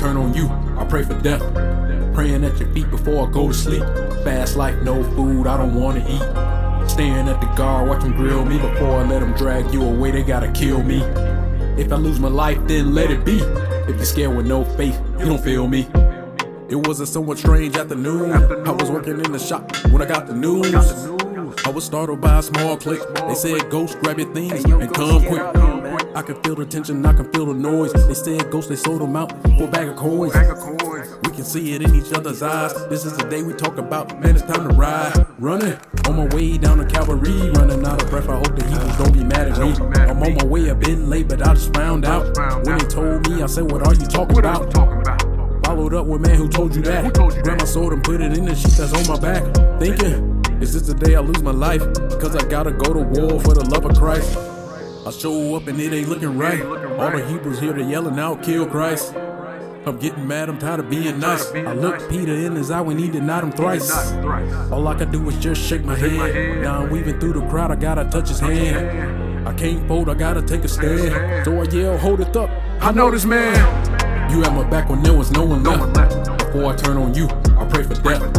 Turn 0.07 0.17
on 0.17 0.33
you, 0.33 0.47
I 0.77 0.85
pray 0.85 1.03
for 1.03 1.19
death. 1.21 1.41
Praying 2.13 2.45
at 2.45 2.57
your 2.59 2.71
feet 2.73 2.89
before 2.89 3.27
I 3.27 3.31
go 3.31 3.49
to 3.49 3.53
sleep. 3.53 3.83
Fast 4.23 4.55
life, 4.55 4.81
no 4.81 5.03
food, 5.15 5.47
I 5.47 5.57
don't 5.57 5.75
wanna 5.75 5.99
eat. 5.99 6.89
Staring 6.89 7.27
at 7.27 7.41
the 7.41 7.47
guard, 7.57 7.89
watch 7.89 8.03
them 8.03 8.15
grill 8.15 8.45
me 8.45 8.57
before 8.57 9.01
I 9.01 9.03
let 9.03 9.19
them 9.19 9.33
drag 9.33 9.73
you 9.73 9.83
away, 9.83 10.11
they 10.11 10.23
gotta 10.23 10.49
kill 10.53 10.81
me. 10.81 11.01
If 11.81 11.91
I 11.91 11.97
lose 11.97 12.21
my 12.21 12.29
life, 12.29 12.57
then 12.67 12.95
let 12.95 13.11
it 13.11 13.25
be. 13.25 13.39
If 13.89 13.97
you're 13.97 14.05
scared 14.05 14.35
with 14.35 14.45
no 14.47 14.63
faith, 14.63 14.97
you 15.19 15.25
don't 15.25 15.43
feel 15.43 15.67
me. 15.67 15.87
It 16.69 16.87
was 16.87 17.01
a 17.01 17.05
somewhat 17.05 17.37
strange 17.37 17.75
afternoon. 17.75 18.31
I 18.31 18.71
was 18.71 18.89
working 18.89 19.19
in 19.19 19.31
the 19.33 19.39
shop 19.39 19.75
when 19.87 20.01
I 20.01 20.05
got 20.05 20.27
the 20.27 20.33
news. 20.33 20.73
I 21.65 21.69
was 21.69 21.83
startled 21.83 22.21
by 22.21 22.39
a 22.39 22.43
small 22.43 22.77
click. 22.77 23.01
They 23.27 23.35
said, 23.35 23.69
Ghost, 23.69 23.99
grab 23.99 24.19
your 24.19 24.33
things 24.33 24.63
and 24.63 24.93
come 24.93 25.25
quick. 25.25 25.66
I 26.17 26.23
can 26.23 26.41
feel 26.41 26.55
the 26.55 26.65
tension, 26.65 27.05
I 27.05 27.13
can 27.13 27.31
feel 27.31 27.45
the 27.45 27.53
noise. 27.53 27.93
They 27.93 28.15
said, 28.15 28.49
Ghost, 28.49 28.69
they 28.69 28.75
sold 28.75 29.01
them 29.01 29.15
out 29.15 29.31
for 29.55 29.65
a 29.65 29.67
bag 29.67 29.87
of 29.87 29.97
coins. 29.97 30.33
We 30.33 31.29
can 31.29 31.43
see 31.43 31.75
it 31.75 31.83
in 31.83 31.93
each 31.93 32.11
other's 32.11 32.41
eyes. 32.41 32.73
This 32.87 33.05
is 33.05 33.15
the 33.15 33.25
day 33.25 33.43
we 33.43 33.53
talk 33.53 33.77
about, 33.77 34.19
man, 34.19 34.35
it's 34.35 34.43
time 34.43 34.67
to 34.67 34.73
ride. 34.73 35.13
Running 35.37 35.77
on 36.07 36.15
my 36.17 36.25
way 36.35 36.57
down 36.57 36.79
to 36.79 36.85
Calvary, 36.85 37.51
running 37.51 37.85
out 37.85 38.01
of 38.01 38.09
breath. 38.09 38.29
I 38.29 38.37
hope 38.37 38.55
the 38.55 38.65
Hebrews 38.65 38.97
don't 38.97 39.13
be 39.13 39.23
mad 39.25 39.49
at 39.49 39.59
me. 39.59 39.73
I'm 40.09 40.23
on 40.23 40.33
my 40.33 40.45
way, 40.45 40.71
I've 40.71 40.79
been 40.79 41.07
late, 41.07 41.29
but 41.29 41.47
I 41.47 41.53
just 41.53 41.71
found 41.75 42.03
out. 42.03 42.35
When 42.65 42.79
they 42.79 42.85
told 42.85 43.29
me, 43.29 43.43
I 43.43 43.45
said, 43.45 43.71
What 43.71 43.85
are 43.85 43.93
you 43.93 44.07
talking 44.07 44.39
about? 44.39 44.73
Followed 45.67 45.93
up 45.93 46.07
with 46.07 46.21
man 46.21 46.35
who 46.35 46.49
told 46.49 46.75
you 46.75 46.81
that. 46.81 47.13
Grab 47.13 47.59
my 47.59 47.65
sword 47.65 47.93
and 47.93 48.03
put 48.03 48.21
it 48.21 48.35
in 48.35 48.45
the 48.45 48.55
sheet 48.55 48.71
that's 48.71 48.91
on 48.91 49.05
my 49.05 49.19
back. 49.21 49.43
Thinking, 49.79 50.43
is 50.63 50.73
this 50.73 50.81
the 50.81 50.95
day 50.95 51.13
I 51.13 51.19
lose 51.19 51.43
my 51.43 51.51
life? 51.51 51.83
Cause 52.19 52.35
I 52.35 52.43
gotta 52.49 52.71
go 52.71 52.91
to 52.91 53.01
war 53.01 53.39
for 53.39 53.53
the 53.53 53.69
love 53.69 53.85
of 53.85 53.95
Christ. 53.95 54.56
I 55.07 55.11
show 55.11 55.55
up 55.55 55.67
and 55.67 55.79
it 55.79 55.93
ain't 55.93 56.09
looking 56.09 56.37
right. 56.37 56.61
All 56.61 57.11
the 57.11 57.25
Hebrews 57.25 57.61
here, 57.61 57.71
they 57.71 57.83
yelling 57.83 58.19
out, 58.19 58.43
kill 58.43 58.65
Christ. 58.65 59.15
I'm 59.15 59.97
getting 59.99 60.27
mad, 60.27 60.49
I'm 60.49 60.59
tired 60.59 60.81
of 60.81 60.89
being 60.89 61.17
nice. 61.17 61.49
I 61.53 61.71
look 61.71 62.09
Peter 62.09 62.33
in 62.33 62.57
his 62.57 62.71
eye 62.71 62.81
when 62.81 62.97
he 62.97 63.07
denied 63.09 63.45
him 63.45 63.53
thrice. 63.53 63.89
All 64.69 64.85
I 64.85 64.95
can 64.95 65.09
do 65.09 65.29
is 65.29 65.37
just 65.37 65.61
shake 65.61 65.85
my 65.85 65.95
head. 65.95 66.61
Now 66.61 66.81
I'm 66.81 66.89
weaving 66.89 67.21
through 67.21 67.39
the 67.39 67.47
crowd, 67.47 67.71
I 67.71 67.75
gotta 67.75 68.03
touch 68.03 68.27
his 68.27 68.41
hand. 68.41 69.47
I 69.47 69.53
can't 69.53 69.87
fold, 69.87 70.09
I 70.09 70.13
gotta 70.13 70.41
take 70.41 70.65
a 70.65 70.67
stand. 70.67 71.45
So 71.45 71.61
I 71.61 71.63
yell, 71.71 71.97
hold 71.97 72.19
it 72.19 72.35
up. 72.35 72.49
I 72.81 72.91
know 72.91 73.09
this 73.09 73.23
man. 73.23 73.55
You 74.29 74.41
had 74.41 74.53
my 74.53 74.69
back 74.69 74.89
when 74.89 75.03
there 75.03 75.17
was 75.17 75.31
no 75.31 75.45
one 75.45 75.63
left. 75.63 75.93
Before 76.37 76.65
I 76.65 76.75
turn 76.75 76.97
on 76.97 77.13
you, 77.13 77.29
I 77.57 77.65
pray 77.69 77.83
for 77.83 77.93
death. 77.93 78.33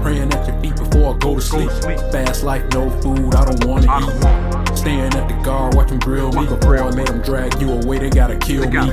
Praying 0.00 0.32
at 0.32 0.46
your 0.46 0.60
feet 0.60 0.76
before 0.76 1.16
I 1.16 1.18
go 1.18 1.34
to 1.34 1.40
sleep. 1.40 1.72
Fast 2.12 2.44
life, 2.44 2.62
no 2.72 2.88
food, 3.00 3.34
I 3.34 3.44
don't 3.46 3.64
wanna 3.64 3.98
eat. 3.98 4.53
Staring 4.84 5.14
at 5.14 5.28
the 5.28 5.34
guard, 5.42 5.74
watch 5.74 5.88
them 5.88 5.98
grill 5.98 6.30
me 6.32 6.46
before 6.46 6.78
I 6.78 6.90
let 6.90 7.06
them 7.06 7.22
drag 7.22 7.58
you 7.58 7.70
away. 7.70 8.00
They 8.00 8.10
gotta 8.10 8.36
kill 8.36 8.68
me. 8.68 8.90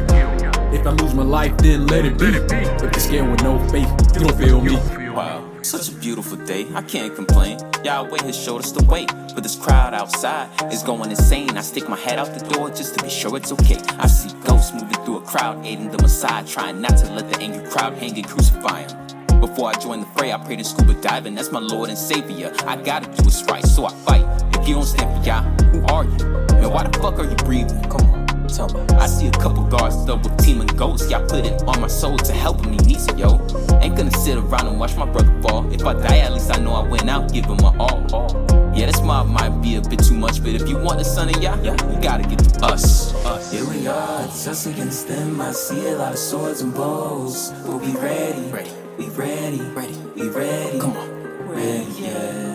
If 0.74 0.88
I 0.88 0.92
lose 0.92 1.14
my 1.14 1.24
life, 1.24 1.58
then 1.58 1.86
let 1.88 2.06
it 2.06 2.18
be. 2.18 2.28
If 2.28 2.82
you're 2.82 2.94
scared 2.94 3.30
with 3.30 3.44
no 3.44 3.60
faith, 3.68 3.92
you 4.14 4.26
don't 4.26 4.38
feel 4.38 4.62
me. 4.62 4.78
Wow, 5.10 5.46
such 5.64 5.90
a 5.90 5.96
beautiful 5.96 6.38
day. 6.38 6.66
I 6.74 6.82
can't 6.82 7.14
complain. 7.14 7.60
Yahweh 7.84 8.24
has 8.24 8.42
showed 8.42 8.60
us 8.60 8.72
the 8.72 8.86
way. 8.86 9.06
But 9.36 9.44
this 9.44 9.58
crowd 9.58 9.94
outside 9.94 10.48
is 10.72 10.82
going 10.82 11.10
insane. 11.10 11.58
I 11.58 11.62
stick 11.62 11.90
my 11.90 11.98
head 11.98 12.20
out 12.20 12.34
the 12.34 12.46
door 12.54 12.70
just 12.70 12.98
to 12.98 13.04
be 13.04 13.10
sure 13.10 13.36
it's 13.36 13.52
okay. 13.52 13.82
I 14.00 14.08
see 14.08 14.34
ghosts 14.46 14.72
moving 14.72 15.04
through 15.04 15.18
a 15.18 15.22
crowd, 15.24 15.66
aiding 15.66 15.92
the 15.92 16.02
Messiah, 16.02 16.46
trying 16.46 16.80
not 16.80 16.96
to 17.00 17.12
let 17.12 17.30
the 17.30 17.38
angry 17.42 17.70
crowd 17.70 17.96
hang 17.96 18.18
and 18.18 18.26
crucify 18.26 18.84
him. 18.84 19.42
Before 19.42 19.68
I 19.68 19.74
join 19.74 20.00
the 20.00 20.06
fray, 20.16 20.32
I 20.32 20.38
pray 20.38 20.56
to 20.56 20.64
scuba 20.64 20.94
diving. 21.02 21.36
That's 21.36 21.52
my 21.52 21.60
Lord 21.60 21.90
and 21.90 21.98
Savior. 21.98 22.54
I 22.66 22.78
gotta 22.78 23.08
do 23.08 23.24
what's 23.24 23.44
right, 23.52 23.66
so 23.66 23.88
I 23.88 23.94
fight. 24.06 24.51
If 24.62 24.67
you 24.67 24.76
don't 24.76 24.86
stand 24.86 25.24
for 25.24 25.28
Yah, 25.28 25.41
who 25.71 25.84
are 25.88 26.04
you? 26.04 26.17
Man, 26.62 26.69
why 26.69 26.84
the 26.84 26.95
fuck 27.00 27.17
are 27.17 27.26
you 27.26 27.36
breathing? 27.38 27.82
Come 27.89 28.08
on, 28.12 28.47
tell 28.47 28.69
me. 28.69 28.82
I 28.95 29.08
see 29.08 29.26
a 29.26 29.32
couple 29.32 29.63
guards 29.63 29.95
double 30.06 30.30
teaming 30.38 30.67
ghosts. 30.67 31.10
Y'all 31.10 31.28
put 31.28 31.47
it 31.47 31.63
on 31.63 31.82
my 31.82 31.88
soul 31.88 32.15
to 32.17 32.32
help 32.32 32.63
me, 32.67 32.78
it, 32.82 33.17
yo. 33.17 33.41
Ain't 33.82 33.97
gonna 33.97 34.12
sit 34.12 34.38
around 34.38 34.67
and 34.67 34.80
watch 34.80 34.95
my 34.95 35.08
brother 35.08 35.34
fall. 35.41 35.67
If 35.74 35.84
I 35.84 35.93
die, 35.93 36.19
at 36.19 36.32
least 36.34 36.56
I 36.56 36.60
know 36.60 36.74
I 36.74 36.88
went 36.88 37.10
out, 37.10 37.34
give 37.34 37.45
him 37.45 37.58
my 37.58 37.76
all. 37.80 38.06
Yeah, 38.76 38.86
this 38.86 39.02
mob 39.02 39.30
might 39.30 39.50
be 39.63 39.78
a 39.78 39.82
bit 39.82 40.04
too 40.04 40.13
much, 40.13 40.43
but 40.43 40.54
if 40.54 40.69
you 40.69 40.78
want 40.78 41.00
the 41.00 41.06
son 41.06 41.30
of 41.30 41.41
Yah, 41.41 41.56
you 41.56 42.00
gotta 42.00 42.21
get 42.30 42.38
to 42.38 42.65
us. 42.65 43.15
us. 43.26 43.52
Here 43.52 43.67
we 43.67 43.88
are, 43.88 44.24
it's 44.26 44.47
us 44.47 44.67
against 44.67 45.08
them. 45.08 45.41
I 45.41 45.54
see 45.54 45.88
a 45.88 45.97
lot 45.97 46.13
of 46.13 46.19
swords 46.19 46.62
and 46.62 46.71
bows. 46.71 47.52
We'll 47.65 47.80
be 47.80 47.93
ready. 47.93 48.41
Ready. 48.52 48.69
We 49.00 49.10
ready, 49.10 49.60
ready, 49.74 49.97
we 50.15 50.30
ready. 50.30 50.80
Come 50.80 50.95
on, 50.95 51.10
ready, 51.50 51.86
yeah. 51.97 52.51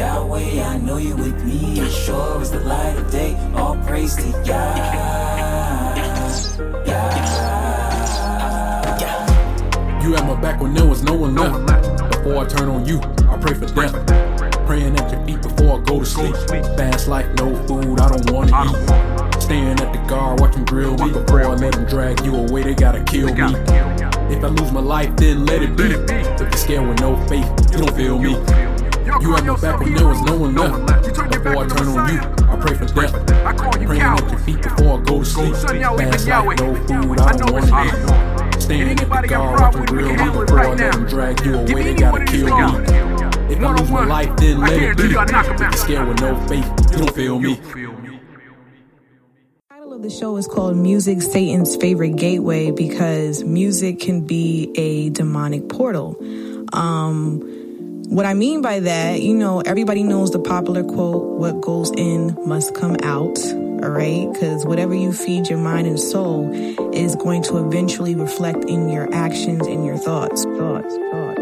Yahweh, 0.00 0.62
I 0.62 0.78
know 0.78 0.96
you 0.96 1.14
with 1.14 1.44
me. 1.44 1.78
As 1.80 1.94
sure 1.94 2.40
as 2.40 2.50
the 2.50 2.60
light 2.60 2.96
of 2.96 3.10
day. 3.10 3.36
All 3.54 3.76
praise 3.84 4.16
to 4.16 4.30
Yah. 4.46 5.94
Yah. 6.86 7.20
You 10.02 10.14
had 10.14 10.26
my 10.26 10.40
back 10.40 10.62
when 10.62 10.72
there 10.72 10.86
was 10.86 11.02
no 11.02 11.12
one 11.12 11.34
left. 11.34 11.66
Before 12.12 12.38
I 12.38 12.46
turn 12.46 12.70
on 12.70 12.86
you, 12.86 12.98
I 13.28 13.36
pray 13.42 13.52
for 13.52 13.66
death. 13.66 13.92
Praying 14.64 14.98
at 14.98 15.12
your 15.12 15.22
feet 15.26 15.42
before 15.42 15.78
I 15.78 15.84
go 15.84 15.98
to 16.00 16.06
sleep. 16.06 16.34
Fast 16.78 17.06
life, 17.06 17.26
no 17.36 17.54
food, 17.66 18.00
I 18.00 18.08
don't 18.08 18.30
wanna 18.30 18.52
eat. 18.70 19.42
Staring 19.42 19.78
at 19.80 19.92
the 19.92 20.02
guard, 20.08 20.40
watching 20.40 20.64
grill 20.64 20.96
me 20.96 21.12
before 21.12 21.42
I 21.42 21.54
let 21.56 21.74
them 21.74 21.84
drag 21.84 22.24
you 22.24 22.36
away. 22.36 22.62
They 22.62 22.74
gotta 22.74 23.04
kill 23.04 23.34
me. 23.34 23.52
If 24.34 24.42
I 24.42 24.48
lose 24.48 24.72
my 24.72 24.80
life, 24.80 25.14
then 25.16 25.44
let 25.44 25.62
it 25.62 25.76
be. 25.76 25.92
If 25.92 26.40
you're 26.40 26.52
scared 26.52 26.88
with 26.88 27.00
no 27.00 27.18
faith, 27.26 27.46
you 27.70 27.84
don't 27.84 27.94
feel 27.94 28.18
me. 28.18 28.69
You 29.20 29.34
had 29.34 29.44
my 29.44 29.56
back 29.60 29.80
when 29.80 29.94
there 29.94 30.06
was 30.08 30.22
no 30.22 30.36
one 30.36 30.54
left. 30.54 31.04
Before 31.30 31.58
I 31.58 31.68
turn 31.68 31.88
on 31.88 32.12
you, 32.12 32.20
I 32.48 32.56
pray 32.60 32.74
for 32.74 32.86
death. 32.86 33.26
Praying 33.86 34.02
at 34.02 34.30
your 34.30 34.38
feet 34.38 34.62
before 34.62 35.00
I 35.00 35.04
go 35.04 35.18
to 35.18 35.24
sleep. 35.24 35.54
Fast 35.54 36.26
life, 36.26 36.60
no 36.60 36.74
food, 36.74 37.20
I 37.20 37.32
don't 37.36 37.52
wanna 37.52 37.84
eat. 37.84 38.62
Standing 38.62 39.00
at 39.00 39.22
the 39.22 39.28
guard, 39.28 39.60
watching 39.60 39.84
grill 39.84 40.08
me 40.08 40.40
before 40.40 40.60
I 40.60 40.68
let 40.68 40.92
them 40.92 41.06
drag 41.06 41.44
you 41.44 41.54
away. 41.54 41.82
They 41.82 41.94
gotta 41.94 42.24
kill 42.24 42.56
me. 42.56 43.54
If 43.54 43.62
I 43.62 43.74
lose 43.74 43.90
my 43.90 44.04
life, 44.06 44.36
then 44.36 44.60
let 44.60 44.72
it 44.72 44.96
be. 44.96 45.04
If 45.04 45.60
you're 45.60 45.72
scared 45.72 46.08
with 46.08 46.20
no 46.20 46.36
faith, 46.46 46.66
you 46.92 46.98
don't 46.98 47.14
feel 47.14 47.38
me 47.38 47.60
of 50.00 50.04
the 50.04 50.10
show 50.10 50.36
is 50.38 50.46
called 50.46 50.76
Music 50.76 51.20
Satan's 51.20 51.76
Favorite 51.76 52.16
Gateway 52.16 52.70
because 52.70 53.44
music 53.44 54.00
can 54.00 54.24
be 54.24 54.72
a 54.76 55.10
demonic 55.10 55.68
portal. 55.68 56.16
Um, 56.72 57.42
what 58.10 58.26
I 58.26 58.34
mean 58.34 58.60
by 58.60 58.80
that, 58.80 59.22
you 59.22 59.34
know, 59.34 59.60
everybody 59.60 60.02
knows 60.02 60.32
the 60.32 60.40
popular 60.40 60.82
quote, 60.82 61.38
what 61.38 61.60
goes 61.60 61.92
in 61.92 62.36
must 62.44 62.74
come 62.74 62.96
out. 63.04 63.38
All 63.82 63.90
right. 63.90 64.28
Because 64.32 64.66
whatever 64.66 64.94
you 64.94 65.12
feed 65.12 65.48
your 65.48 65.58
mind 65.58 65.86
and 65.86 65.98
soul 65.98 66.50
is 66.92 67.14
going 67.14 67.42
to 67.44 67.64
eventually 67.64 68.16
reflect 68.16 68.64
in 68.64 68.88
your 68.88 69.08
actions 69.14 69.64
and 69.66 69.86
your 69.86 69.96
thoughts. 69.96 70.44
Thoughts, 70.44 70.96
thoughts. 70.96 71.40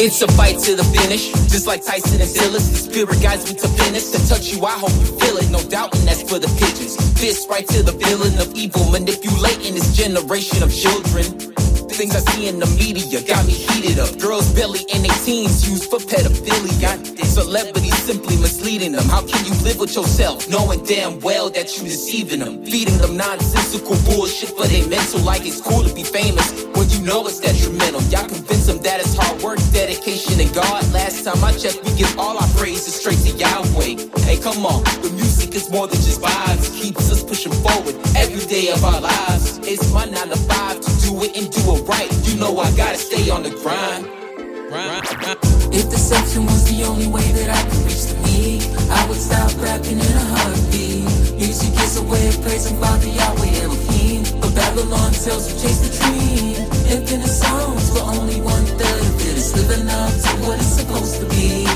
It's 0.00 0.22
a 0.22 0.28
fight 0.28 0.58
to 0.60 0.76
the 0.76 0.84
finish, 0.84 1.32
just 1.50 1.66
like 1.66 1.84
Tyson 1.84 2.20
and 2.20 2.30
Dillis. 2.30 2.70
The 2.70 2.76
spirit 2.76 3.20
guides 3.20 3.52
me 3.52 3.58
to 3.58 3.68
finish. 3.68 4.10
To 4.10 4.28
touch 4.28 4.52
you, 4.52 4.64
I 4.64 4.78
hope 4.78 4.92
you 4.92 5.18
feel 5.18 5.36
it. 5.36 5.50
No 5.50 5.60
doubt, 5.68 5.94
and 5.98 6.06
that's 6.08 6.22
for 6.22 6.38
the 6.38 6.48
pigeons. 6.56 6.96
Fist 7.20 7.50
right 7.50 7.66
to 7.66 7.82
the 7.82 7.92
villain 7.92 8.38
of 8.38 8.54
evil, 8.54 8.88
manipulating 8.90 9.74
this 9.74 9.94
generation 9.96 10.62
of 10.62 10.72
children. 10.72 11.49
Things 12.00 12.16
I 12.16 12.20
see 12.32 12.48
in 12.48 12.58
the 12.58 12.66
media 12.80 13.20
got 13.20 13.44
me 13.44 13.52
heated 13.52 13.98
up. 13.98 14.18
Girls 14.18 14.50
belly 14.54 14.80
in 14.88 15.02
their 15.02 15.12
teens 15.20 15.68
used 15.68 15.90
for 15.90 15.98
pedophilia. 15.98 16.96
Celebrities 17.26 17.96
simply 17.98 18.36
misleading 18.38 18.92
them. 18.92 19.04
How 19.04 19.20
can 19.20 19.44
you 19.44 19.52
live 19.62 19.78
with 19.78 19.94
yourself 19.94 20.48
knowing 20.48 20.82
damn 20.84 21.20
well 21.20 21.50
that 21.50 21.76
you 21.76 21.84
deceiving 21.84 22.40
them? 22.40 22.64
Feeding 22.64 22.96
them 22.98 23.18
nonsensical 23.18 23.96
bullshit 24.08 24.48
for 24.48 24.66
their 24.66 24.88
mental 24.88 25.20
like 25.20 25.44
it's 25.44 25.60
cool 25.60 25.84
to 25.84 25.94
be 25.94 26.02
famous 26.02 26.64
when 26.74 26.88
you 26.88 27.00
know 27.04 27.26
it's 27.26 27.38
detrimental. 27.38 28.00
Y'all 28.08 28.26
convince 28.26 28.64
them 28.64 28.78
that 28.80 29.00
it's 29.00 29.14
hard 29.14 29.42
work, 29.42 29.58
dedication, 29.70 30.40
and 30.40 30.52
God. 30.54 30.80
Last 30.92 31.24
time 31.24 31.44
I 31.44 31.52
checked, 31.52 31.84
we 31.84 31.92
give 31.96 32.18
all 32.18 32.36
our 32.36 32.48
praises 32.56 32.94
straight 32.94 33.20
to 33.28 33.32
Yahweh. 33.36 34.24
Hey, 34.24 34.40
come 34.40 34.64
on, 34.64 34.82
the 35.04 35.12
music 35.14 35.54
is 35.54 35.70
more 35.70 35.86
than 35.86 36.00
just 36.00 36.22
vibes. 36.22 36.72
Keeps 36.80 37.12
us 37.12 37.22
pushing 37.22 37.52
forward 37.60 37.94
every 38.16 38.44
day 38.46 38.72
of 38.72 38.82
our 38.84 39.00
lives. 39.02 39.60
It's 39.68 39.92
my 39.92 40.06
nine 40.06 40.28
to 40.28 40.40
five 40.48 40.80
to 40.80 40.90
do 41.04 41.22
it 41.22 41.36
and 41.36 41.50
do 41.52 41.60
it 41.76 41.86
right. 41.90 42.10
You 42.26 42.38
know 42.38 42.58
I 42.58 42.70
gotta 42.76 42.98
stay 42.98 43.30
on 43.30 43.42
the 43.42 43.50
grind. 43.50 44.06
If 45.74 45.90
deception 45.90 46.46
was 46.46 46.62
the 46.70 46.84
only 46.84 47.06
way 47.06 47.26
that 47.38 47.48
I 47.50 47.60
could 47.68 47.82
reach 47.88 48.04
the 48.10 48.16
me, 48.26 48.62
I 48.90 49.00
would 49.08 49.18
stop 49.18 49.50
rapping 49.58 49.98
in 49.98 50.14
a 50.22 50.26
heartbeat. 50.34 51.06
Music 51.34 51.74
is 51.86 51.96
a 51.98 52.04
way 52.06 52.28
of 52.28 52.40
praising 52.42 52.76
Father 52.78 53.08
Yahweh 53.08 53.62
Elohim. 53.62 54.22
But 54.40 54.54
Babylon 54.54 55.10
tells 55.12 55.50
you 55.50 55.54
chase 55.62 55.80
the 55.86 55.90
dream. 55.98 56.54
Infinite 56.94 57.34
songs, 57.44 57.90
but 57.94 58.04
only 58.18 58.40
one 58.40 58.66
third 58.78 59.02
of 59.10 59.14
it 59.28 59.36
is 59.42 59.50
living 59.58 59.88
up 59.88 60.12
to 60.24 60.32
what 60.46 60.58
it's 60.62 60.74
supposed 60.78 61.16
to 61.20 61.26
be. 61.34 61.66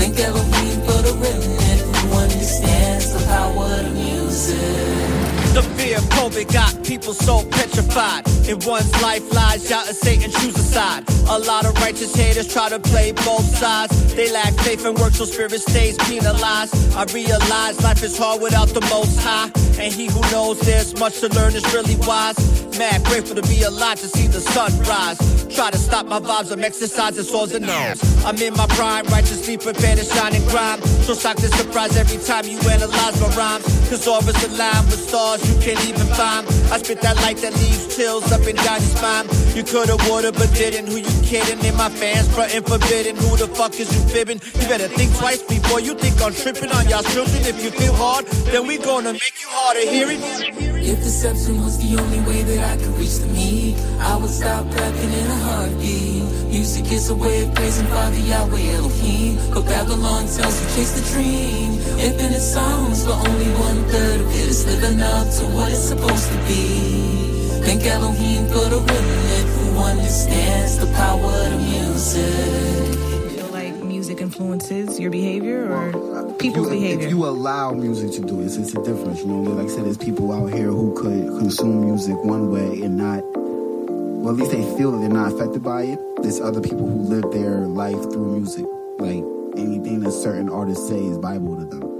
Thank 0.00 0.18
Elohim 0.20 0.76
for 0.86 1.00
the 1.06 1.14
remnant 1.24 1.80
who 1.96 2.06
understands 2.16 3.12
the 3.12 3.22
power 3.26 3.68
of 3.80 3.92
music. 3.92 4.56
The 5.56 5.62
fear 5.76 6.00
pulp 6.10 6.32
COVID 6.32 6.52
got 6.52 6.84
people 6.84 7.14
so 7.14 7.44
petrified. 7.50 8.35
In 8.48 8.60
one's 8.60 8.92
life 9.02 9.28
lies, 9.34 9.68
y'all 9.68 9.82
Satan 9.86 10.30
choose 10.30 10.56
a 10.56 10.62
side. 10.62 11.02
A 11.28 11.36
lot 11.36 11.66
of 11.66 11.74
righteous 11.78 12.14
haters 12.14 12.46
try 12.46 12.68
to 12.68 12.78
play 12.78 13.10
both 13.10 13.44
sides. 13.44 14.14
They 14.14 14.30
lack 14.32 14.54
faith 14.54 14.86
and 14.86 14.96
work, 14.96 15.14
so 15.14 15.24
spirit 15.24 15.60
stays 15.60 15.98
penalized. 15.98 16.72
I 16.94 17.04
realize 17.12 17.82
life 17.82 18.04
is 18.04 18.16
hard 18.16 18.40
without 18.40 18.68
the 18.68 18.82
most 18.82 19.18
high. 19.18 19.50
And 19.82 19.92
he 19.92 20.06
who 20.06 20.20
knows 20.30 20.60
there's 20.60 20.96
much 20.96 21.18
to 21.20 21.28
learn 21.34 21.56
is 21.56 21.64
really 21.74 21.96
wise. 22.06 22.38
Mad 22.78 23.02
grateful 23.04 23.34
to 23.34 23.42
be 23.42 23.62
alive 23.62 23.98
to 24.00 24.08
see 24.08 24.28
the 24.28 24.40
sunrise. 24.40 25.18
Try 25.52 25.70
to 25.70 25.78
stop 25.78 26.06
my 26.06 26.20
vibes, 26.20 26.52
I'm 26.52 26.62
exercising 26.62 27.24
swords 27.24 27.52
and 27.52 27.68
arms. 27.68 28.00
I'm 28.24 28.36
in 28.36 28.54
my 28.54 28.66
prime, 28.68 29.06
righteously 29.06 29.56
prepared 29.56 29.98
to 29.98 30.04
shine 30.04 30.34
and 30.34 30.46
grind. 30.48 30.84
So 30.84 31.14
shocked 31.14 31.42
and 31.42 31.52
surprised 31.54 31.96
every 31.96 32.22
time 32.22 32.46
you 32.46 32.60
analyze 32.68 33.20
my 33.20 33.28
rhymes. 33.34 33.64
Cause 33.88 34.06
auras 34.06 34.38
align 34.44 34.84
with 34.86 35.00
stars 35.08 35.42
you 35.48 35.58
can't 35.60 35.82
even 35.88 36.06
find. 36.14 36.46
I 36.70 36.78
spit 36.78 37.00
that 37.02 37.16
light 37.16 37.38
that 37.38 37.54
leaves 37.54 37.96
chills 37.96 38.30
up 38.36 38.46
and 38.46 38.58
down 38.58 38.80
spine. 38.80 39.26
You 39.56 39.64
coulda, 39.64 39.96
woulda, 40.04 40.30
but 40.32 40.52
didn't. 40.52 40.86
Who 40.86 40.96
you 40.96 41.14
kidding? 41.24 41.64
In 41.64 41.74
my 41.76 41.88
fans, 41.88 42.28
frontin' 42.34 42.62
forbidden. 42.62 43.16
Who 43.16 43.36
the 43.36 43.48
fuck 43.48 43.72
is 43.80 43.88
you 43.94 44.02
fibbing? 44.12 44.40
You 44.60 44.68
better 44.68 44.88
think 44.88 45.16
twice 45.16 45.42
before 45.42 45.80
you 45.80 45.94
think 45.94 46.20
I'm 46.20 46.34
tripping 46.34 46.70
on 46.70 46.88
y'all 46.88 47.02
children. 47.14 47.40
If 47.52 47.64
you 47.64 47.70
feel 47.70 47.94
hard, 47.94 48.26
then 48.52 48.66
we 48.66 48.76
gonna 48.76 49.12
make 49.14 49.38
you 49.40 49.48
harder. 49.48 49.84
Hear 49.88 50.08
it? 50.10 50.20
If 50.92 50.98
deception 51.02 51.62
was 51.64 51.78
the 51.78 51.98
only 52.00 52.20
way 52.28 52.42
that 52.42 52.60
I 52.72 52.76
could 52.76 52.94
reach 53.00 53.16
the 53.18 53.28
me, 53.28 53.74
I 53.98 54.16
would 54.16 54.30
stop 54.30 54.66
rapping 54.74 55.12
in 55.20 55.26
a 55.26 55.38
heartbeat. 55.46 56.22
Music 56.52 56.92
is 56.92 57.08
a 57.10 57.14
way 57.14 57.44
of 57.44 57.54
praising 57.54 57.86
Father 57.86 58.18
Yahweh 58.18 58.76
Elohim, 58.76 59.36
but 59.52 59.64
Babylon 59.64 60.26
tells 60.28 60.56
you 60.60 60.66
chase 60.74 60.92
the 60.98 61.04
dream. 61.12 61.72
Infinite 61.98 62.46
songs, 62.54 63.04
but 63.04 63.18
only 63.28 63.50
one 63.68 63.82
third 63.90 64.20
of 64.20 64.28
it 64.30 64.48
is 64.52 64.66
living 64.66 65.00
up 65.00 65.26
to 65.38 65.44
what 65.56 65.72
it's 65.72 65.88
supposed 65.88 66.28
to 66.30 66.38
be. 66.46 67.15
Thank 67.66 67.84
Elohim 67.84 68.46
for 68.46 68.68
the 68.68 68.78
remnant 68.78 69.48
who 69.58 69.78
understands 69.80 70.78
the 70.78 70.86
power 70.94 71.18
of 71.20 71.50
the 71.50 71.58
music. 71.58 73.36
Feel 73.36 73.48
like 73.48 73.74
music 73.82 74.20
influences 74.20 75.00
your 75.00 75.10
behavior 75.10 75.72
or 75.72 76.32
people's 76.34 76.68
if 76.68 76.74
you, 76.74 76.78
behavior? 76.78 77.06
If 77.06 77.10
you 77.10 77.26
allow 77.26 77.72
music 77.72 78.12
to 78.12 78.20
do 78.20 78.40
it, 78.40 78.44
it's, 78.44 78.56
it's 78.56 78.74
a 78.74 78.82
difference. 78.84 79.22
You 79.22 79.26
know, 79.26 79.50
like 79.50 79.66
I 79.66 79.68
said, 79.68 79.84
there's 79.84 79.98
people 79.98 80.30
out 80.30 80.52
here 80.52 80.68
who 80.68 80.94
could 80.94 81.26
consume 81.40 81.86
music 81.86 82.14
one 82.22 82.52
way 82.52 82.82
and 82.82 82.96
not, 82.96 83.24
well, 83.34 84.32
at 84.32 84.36
least 84.36 84.52
they 84.52 84.62
feel 84.78 84.92
that 84.92 84.98
they're 84.98 85.08
not 85.08 85.32
affected 85.32 85.64
by 85.64 85.82
it. 85.82 85.98
There's 86.22 86.40
other 86.40 86.60
people 86.60 86.86
who 86.86 87.02
live 87.02 87.32
their 87.32 87.66
life 87.66 88.00
through 88.12 88.38
music. 88.38 88.64
Like 89.00 89.24
anything 89.58 89.98
that 90.00 90.12
certain 90.12 90.48
artists 90.48 90.86
say 90.86 91.04
is 91.04 91.18
Bible 91.18 91.56
to 91.56 91.64
them. 91.64 91.95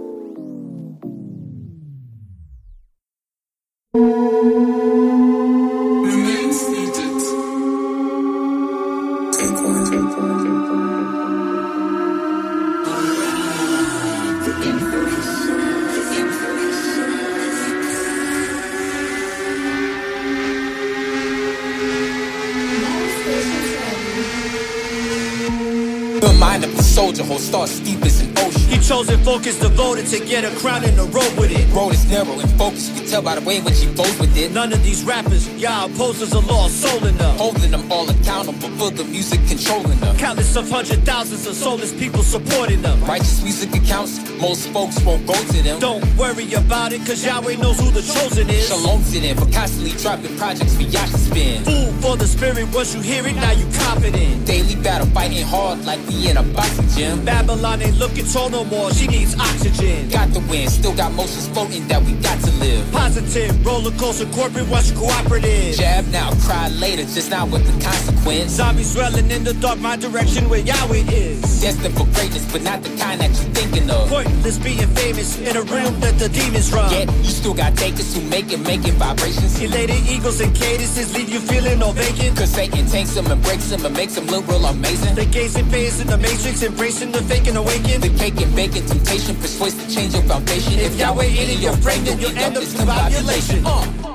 Soldier 27.16 27.29
holds 27.29 27.48
thoughts 27.48 27.81
deep 27.81 28.02
as 28.05 28.20
an 28.20 28.31
ocean. 28.38 28.61
He 28.68 28.76
chose 28.76 29.07
chosen 29.07 29.22
focus 29.24 29.59
devoted 29.59 30.07
to 30.07 30.24
get 30.24 30.44
a 30.44 30.55
crown 30.59 30.85
and 30.85 30.98
a 30.98 31.05
road 31.05 31.33
with 31.38 31.50
it. 31.50 31.72
Road 31.72 31.92
is 31.92 32.05
narrow 32.11 32.38
and 32.38 32.50
focused. 32.52 32.90
You 32.90 33.00
can 33.00 33.11
tell 33.11 33.22
by 33.22 33.35
the 33.37 33.46
way 33.46 33.59
in 33.59 33.64
which 33.64 33.81
he 33.81 33.87
flows 33.87 34.18
with 34.18 34.37
it. 34.37 34.52
None 34.52 34.72
of 34.72 34.83
these 34.83 35.05
rappers, 35.05 35.48
y'all 35.57 35.87
opposers 35.87 36.35
are 36.35 36.42
lost 36.42 36.81
soul 36.81 37.05
in 37.07 37.16
them. 37.16 37.37
Holding 37.37 37.70
them 37.70 37.90
all 37.90 38.09
accountable 38.09 38.70
for 38.79 38.90
the 38.90 39.05
music 39.05 39.40
controlling 39.48 39.98
them. 40.00 40.16
Countless 40.16 40.57
of 40.57 40.68
hundred 40.68 41.05
thousands 41.05 41.46
of 41.46 41.55
soulless 41.55 41.92
people 41.92 42.22
supporting 42.22 42.83
them. 42.83 43.02
Righteous 43.05 43.42
music 43.42 43.74
accounts, 43.74 44.18
most 44.40 44.68
folks 44.68 45.00
won't 45.02 45.26
go 45.26 45.35
to 45.35 45.62
them. 45.62 45.79
Don't 45.81 46.05
worry 46.16 46.52
about 46.55 46.92
it, 46.92 47.00
cause 47.07 47.24
Yahweh 47.24 47.57
knows 47.57 47.79
who 47.79 47.90
the 47.90 48.02
chosen 48.02 48.48
is. 48.50 48.68
Shalom 48.68 49.02
to 49.05 49.20
them 49.20 49.37
for 49.37 49.50
constantly 49.52 49.92
dropping 50.02 50.37
projects 50.37 50.74
for 50.76 50.83
y'all 50.83 51.07
to 51.07 51.18
spin. 51.18 51.64
Food 51.64 51.94
for 52.02 52.16
the 52.16 52.26
spirit, 52.26 52.66
once 52.74 52.94
you 52.94 53.00
hear 53.00 53.26
it, 53.26 53.37
now 53.37 53.52
you 53.52 53.66
confident. 53.85 54.46
Daily 54.46 54.76
battle, 54.76 55.06
fighting 55.27 55.45
hard 55.45 55.85
like 55.85 56.01
we 56.07 56.29
in 56.29 56.37
a 56.37 56.43
boxing 56.55 56.89
gym. 56.91 57.25
Babylon 57.25 57.83
ain't 57.83 57.99
looking 57.99 58.25
tall 58.27 58.49
no 58.49 58.65
more, 58.65 58.93
she 58.93 59.07
needs 59.07 59.35
oxygen. 59.35 60.09
Got 60.09 60.33
the 60.33 60.41
win, 60.41 60.69
still 60.69 60.95
got 60.95 61.12
motions 61.12 61.49
floating 61.49 61.87
that 61.89 62.03
we 62.03 62.12
got 62.15 62.39
to 62.41 62.51
live. 62.53 62.91
Positive, 62.93 63.51
roller 63.67 63.91
coaster, 63.93 64.27
corporate, 64.27 64.69
watch 64.69 64.95
cooperative. 64.95 65.75
Jab 65.75 66.07
now, 66.09 66.31
cry 66.47 66.69
later, 66.69 67.03
just 67.03 67.31
not 67.31 67.51
with 67.51 67.67
the 67.67 67.85
consequence. 67.85 68.53
Zombies 68.53 68.93
swelling 68.93 69.31
in 69.31 69.43
the 69.43 69.55
dark, 69.55 69.79
my 69.81 69.97
direction 69.97 70.49
where 70.49 70.61
Yahweh 70.61 71.05
is. 71.11 71.61
Destined 71.61 71.97
for 71.97 72.07
greatness, 72.15 72.51
but 72.53 72.62
not 72.62 72.83
the 72.83 72.91
kind 72.97 73.21
that 73.21 73.31
you're 73.31 73.53
thinking 73.55 73.91
of. 73.91 74.09
Pointless 74.09 74.59
being 74.59 74.87
famous 74.95 75.39
in 75.39 75.57
a 75.57 75.62
realm 75.62 75.99
that 76.01 76.19
the 76.19 76.29
demons 76.29 76.73
run. 76.73 76.91
Yet, 76.93 77.11
you 77.19 77.31
still 77.31 77.55
got 77.55 77.77
takers 77.77 78.15
who 78.15 78.23
make 78.29 78.53
it, 78.53 78.61
making 78.61 78.95
vibrations. 78.95 79.61
Elated 79.61 80.07
eagles 80.09 80.41
and 80.41 80.55
cadences 80.55 81.15
leave 81.17 81.29
you 81.29 81.41
feeling 81.41 81.83
all 81.83 81.93
vacant. 81.93 82.37
Cause 82.37 82.51
Satan 82.51 82.87
takes 82.87 83.15
them 83.15 83.27
and 83.27 83.43
breaks 83.43 83.71
them 83.71 83.85
and 83.85 83.95
makes 83.97 84.15
them 84.15 84.27
look 84.27 84.47
real 84.47 84.65
amazing. 84.67 85.15
And 85.18 85.70
phase 85.70 85.98
in 85.98 86.09
the 86.09 86.18
matrix, 86.18 86.62
embracing 86.62 87.11
the 87.11 87.22
fake 87.22 87.46
and 87.46 87.57
awaken. 87.57 88.02
The 88.02 88.11
cake 88.18 88.38
and 88.38 88.55
bacon 88.55 88.85
temptation 88.85 89.35
persuades 89.37 89.74
to 89.83 89.94
change 89.94 90.12
your 90.12 90.22
foundation. 90.24 90.74
If 90.74 90.98
Yahweh 90.98 91.24
in 91.24 91.62
your 91.62 91.76
brain, 91.79 92.05
then 92.05 92.18
you'll 92.20 92.37
end 92.37 92.55
up 92.55 92.62
in 92.62 92.68
discombobulation. 92.68 93.62
Uh. 93.64 94.06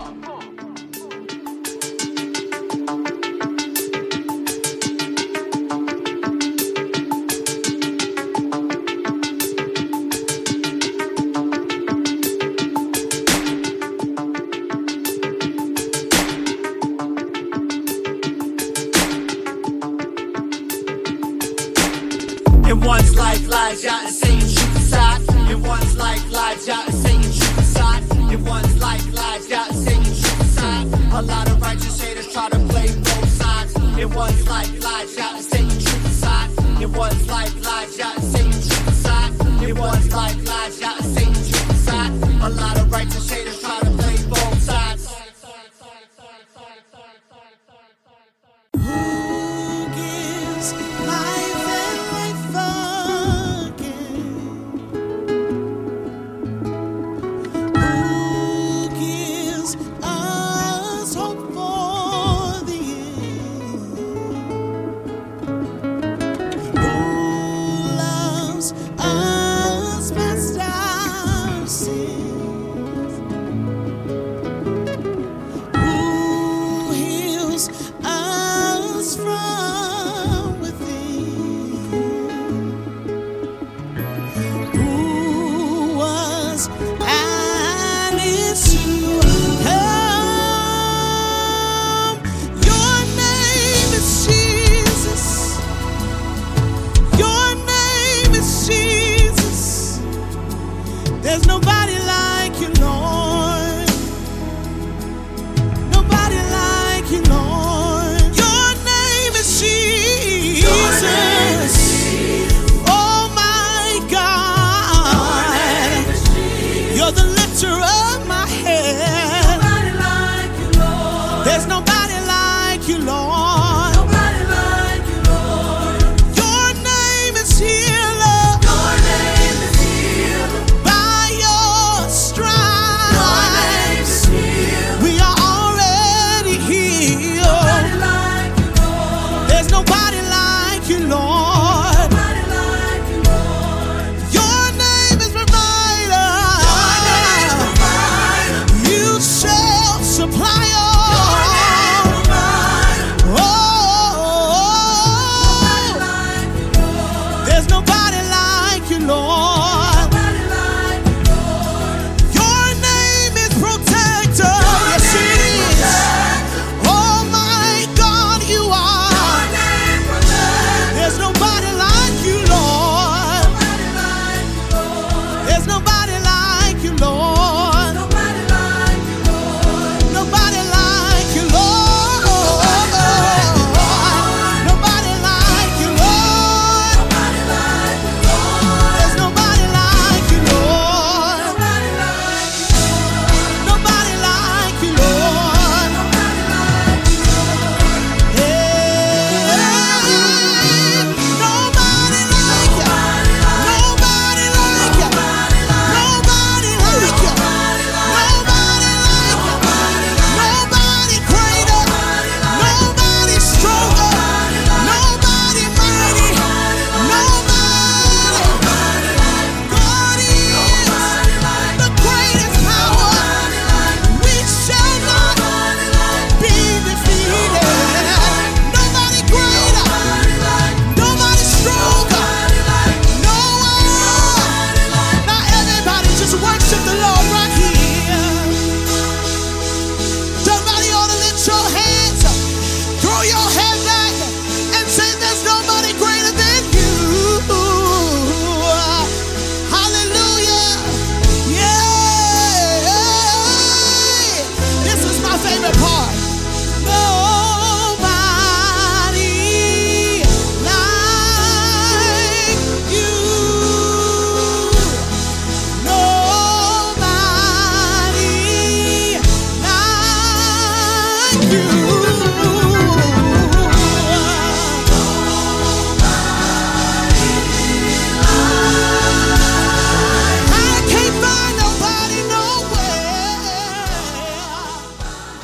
One's 36.95 37.27
life 37.27 37.55
lies, 37.63 37.97
y'all 37.97 38.19
saying 38.19 38.51
truth 38.51 38.87
aside. 38.87 39.63
In 39.63 39.77
one's 39.77 40.13
life 40.13 40.47
lies, 40.47 40.81
y'all 40.81 41.01
saying 41.01 41.33
truth 41.33 41.69
aside. 41.71 42.11
A 42.41 42.49
lot 42.49 42.77
of 42.79 42.90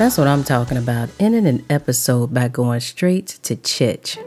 That's 0.07 0.17
what 0.17 0.29
I'm 0.29 0.45
talking 0.45 0.77
about. 0.77 1.09
Ending 1.19 1.45
an 1.45 1.65
episode 1.69 2.33
by 2.33 2.47
going 2.47 2.79
straight 2.79 3.27
to 3.43 3.57
church. 3.57 4.17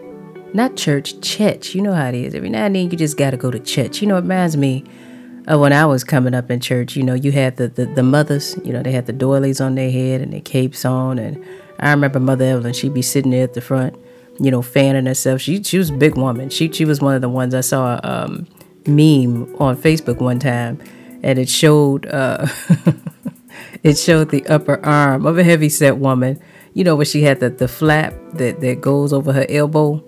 Not 0.53 0.77
church, 0.77 1.19
church. 1.23 1.75
You 1.75 1.81
know 1.81 1.95
how 1.95 2.09
it 2.09 2.15
is. 2.15 2.35
Every 2.35 2.51
now 2.51 2.67
and 2.67 2.77
then 2.77 2.91
you 2.91 2.99
just 2.99 3.17
got 3.17 3.31
to 3.31 3.39
go 3.39 3.51
to 3.51 3.59
church. 3.59 4.03
You 4.03 4.09
know, 4.09 4.19
it 4.19 4.21
reminds 4.21 4.59
me 4.59 4.85
of 5.47 5.59
when 5.59 5.73
I 5.73 5.87
was 5.87 6.05
coming 6.05 6.35
up 6.35 6.51
in 6.51 6.61
church. 6.61 6.97
You 6.97 7.03
know, 7.03 7.15
you 7.15 7.33
had 7.33 7.57
the, 7.57 7.69
the, 7.69 7.87
the 7.87 8.03
mothers, 8.03 8.59
you 8.63 8.75
know, 8.75 8.83
they 8.83 8.93
had 8.93 9.07
the 9.07 9.15
doilies 9.15 9.59
on 9.59 9.75
their 9.75 9.91
head 9.91 10.21
and 10.21 10.35
their 10.35 10.43
capes 10.43 10.85
on. 10.85 11.19
And 11.19 11.43
I 11.79 11.93
remember 11.93 12.21
Mother 12.21 12.45
Evelyn, 12.45 12.75
she'd 12.75 12.93
be 12.93 13.01
sitting 13.01 13.31
there 13.31 13.45
at 13.45 13.55
the 13.55 13.63
front, 13.63 13.97
you 14.39 14.51
know, 14.51 14.61
fanning 14.61 15.07
herself. 15.07 15.41
She, 15.41 15.63
she 15.63 15.79
was 15.79 15.89
a 15.89 15.95
big 15.95 16.15
woman. 16.15 16.51
She, 16.51 16.71
she 16.71 16.85
was 16.85 17.01
one 17.01 17.15
of 17.15 17.23
the 17.23 17.31
ones 17.31 17.55
I 17.55 17.63
saw 17.63 17.99
a 18.05 18.07
um, 18.07 18.47
meme 18.87 19.57
on 19.59 19.79
Facebook 19.79 20.21
one 20.21 20.41
time. 20.41 20.79
And 21.23 21.39
it 21.39 21.49
showed. 21.49 22.05
Uh, 22.05 22.49
it 23.83 23.99
showed 23.99 24.31
the 24.31 24.47
upper 24.47 24.85
arm 24.85 25.27
of 25.27 25.39
a 25.39 25.45
heavy 25.45 25.69
set 25.69 25.99
woman. 25.99 26.41
You 26.73 26.85
know, 26.85 26.95
where 26.95 27.05
she 27.05 27.23
had 27.23 27.41
the, 27.41 27.51
the 27.51 27.67
flap 27.67 28.15
that, 28.35 28.61
that 28.61 28.81
goes 28.81 29.13
over 29.13 29.33
her 29.33 29.47
elbow. 29.49 30.05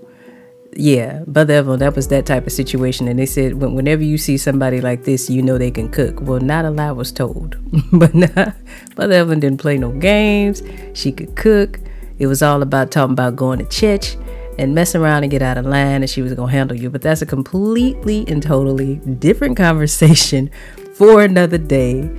Yeah, 0.75 1.25
Mother 1.27 1.55
Evelyn, 1.55 1.81
that 1.81 1.97
was 1.97 2.09
that 2.09 2.25
type 2.25 2.47
of 2.47 2.53
situation. 2.53 3.09
And 3.09 3.19
they 3.19 3.27
said, 3.27 3.55
whenever 3.55 4.03
you 4.03 4.17
see 4.17 4.39
somebody 4.39 4.81
like 4.81 5.05
this, 5.05 5.29
you 5.29 5.43
know 5.43 5.59
they 5.59 5.71
can 5.71 5.91
cook. 5.91 6.21
Well, 6.21 6.41
not 6.41 6.65
a 6.65 6.71
lie 6.71 6.93
was 6.93 7.13
told. 7.13 7.57
but 7.93 8.15
nah, 8.15 8.53
Mother 8.97 9.15
Evelyn 9.15 9.41
didn't 9.41 9.61
play 9.61 9.77
no 9.77 9.91
games. 9.91 10.63
She 10.95 11.13
could 11.13 11.37
cook. 11.37 11.81
It 12.19 12.27
was 12.27 12.43
all 12.43 12.63
about 12.63 12.91
talking 12.91 13.13
about 13.13 13.37
going 13.37 13.59
to 13.59 13.65
church 13.67 14.17
and 14.59 14.75
messing 14.75 15.01
around 15.01 15.25
and 15.25 15.31
get 15.31 15.43
out 15.43 15.59
of 15.59 15.67
line 15.67 16.03
and 16.03 16.11
she 16.11 16.23
was 16.23 16.33
going 16.35 16.49
to 16.49 16.57
handle 16.57 16.77
you. 16.77 16.91
But 16.91 17.03
that's 17.03 17.23
a 17.23 17.27
completely 17.27 18.25
and 18.29 18.43
totally 18.43 18.97
different 18.97 19.57
conversation 19.57 20.51
for 20.95 21.23
another 21.23 21.59
day. 21.59 22.11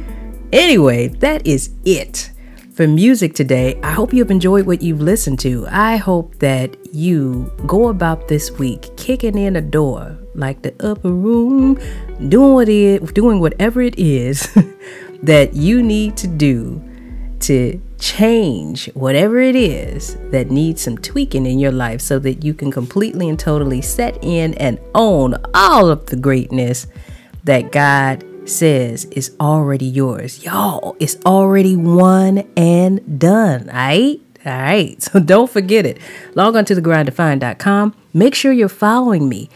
Anyway, 0.53 1.07
that 1.07 1.47
is 1.47 1.71
it 1.83 2.29
for 2.75 2.87
music 2.87 3.33
today. 3.33 3.79
I 3.81 3.89
hope 3.89 4.13
you've 4.13 4.29
enjoyed 4.29 4.67
what 4.67 4.83
you've 4.83 5.01
listened 5.01 5.39
to. 5.39 5.65
I 5.67 5.95
hope 5.95 6.37
that 6.39 6.77
you 6.93 7.51
go 7.65 7.87
about 7.87 8.27
this 8.27 8.51
week 8.51 8.95
kicking 8.95 9.35
in 9.35 9.55
a 9.55 9.61
door 9.61 10.15
like 10.35 10.61
the 10.61 10.75
upper 10.79 11.09
room, 11.09 11.79
doing 12.29 12.53
what 12.53 12.69
it, 12.69 13.15
doing 13.15 13.39
whatever 13.39 13.81
it 13.81 13.97
is 13.97 14.47
that 15.23 15.55
you 15.55 15.81
need 15.81 16.17
to 16.17 16.27
do 16.27 16.79
to 17.39 17.81
change 17.97 18.91
whatever 18.93 19.39
it 19.39 19.55
is 19.55 20.17
that 20.29 20.51
needs 20.51 20.83
some 20.83 20.99
tweaking 20.99 21.47
in 21.47 21.57
your 21.57 21.71
life 21.71 21.99
so 21.99 22.19
that 22.19 22.43
you 22.43 22.53
can 22.53 22.71
completely 22.71 23.27
and 23.27 23.39
totally 23.39 23.81
set 23.81 24.23
in 24.23 24.53
and 24.53 24.77
own 24.93 25.35
all 25.55 25.89
of 25.89 26.05
the 26.05 26.15
greatness 26.15 26.85
that 27.43 27.71
God 27.71 28.23
says 28.45 29.05
it's 29.11 29.31
already 29.39 29.85
yours. 29.85 30.43
Y'all, 30.43 30.95
it's 30.99 31.17
already 31.25 31.75
won 31.75 32.49
and 32.55 33.19
done. 33.19 33.67
Right? 33.67 34.19
All 34.45 34.51
right. 34.51 35.01
So 35.13 35.19
don't 35.19 35.49
forget 35.49 35.85
it. 35.85 35.99
Log 36.35 36.55
on 36.55 36.65
to 36.65 36.75
thegrinddefined.com. 36.75 37.95
Make 38.13 38.35
sure 38.35 38.51
you're 38.51 38.69
following 38.69 39.29
me. 39.29 39.49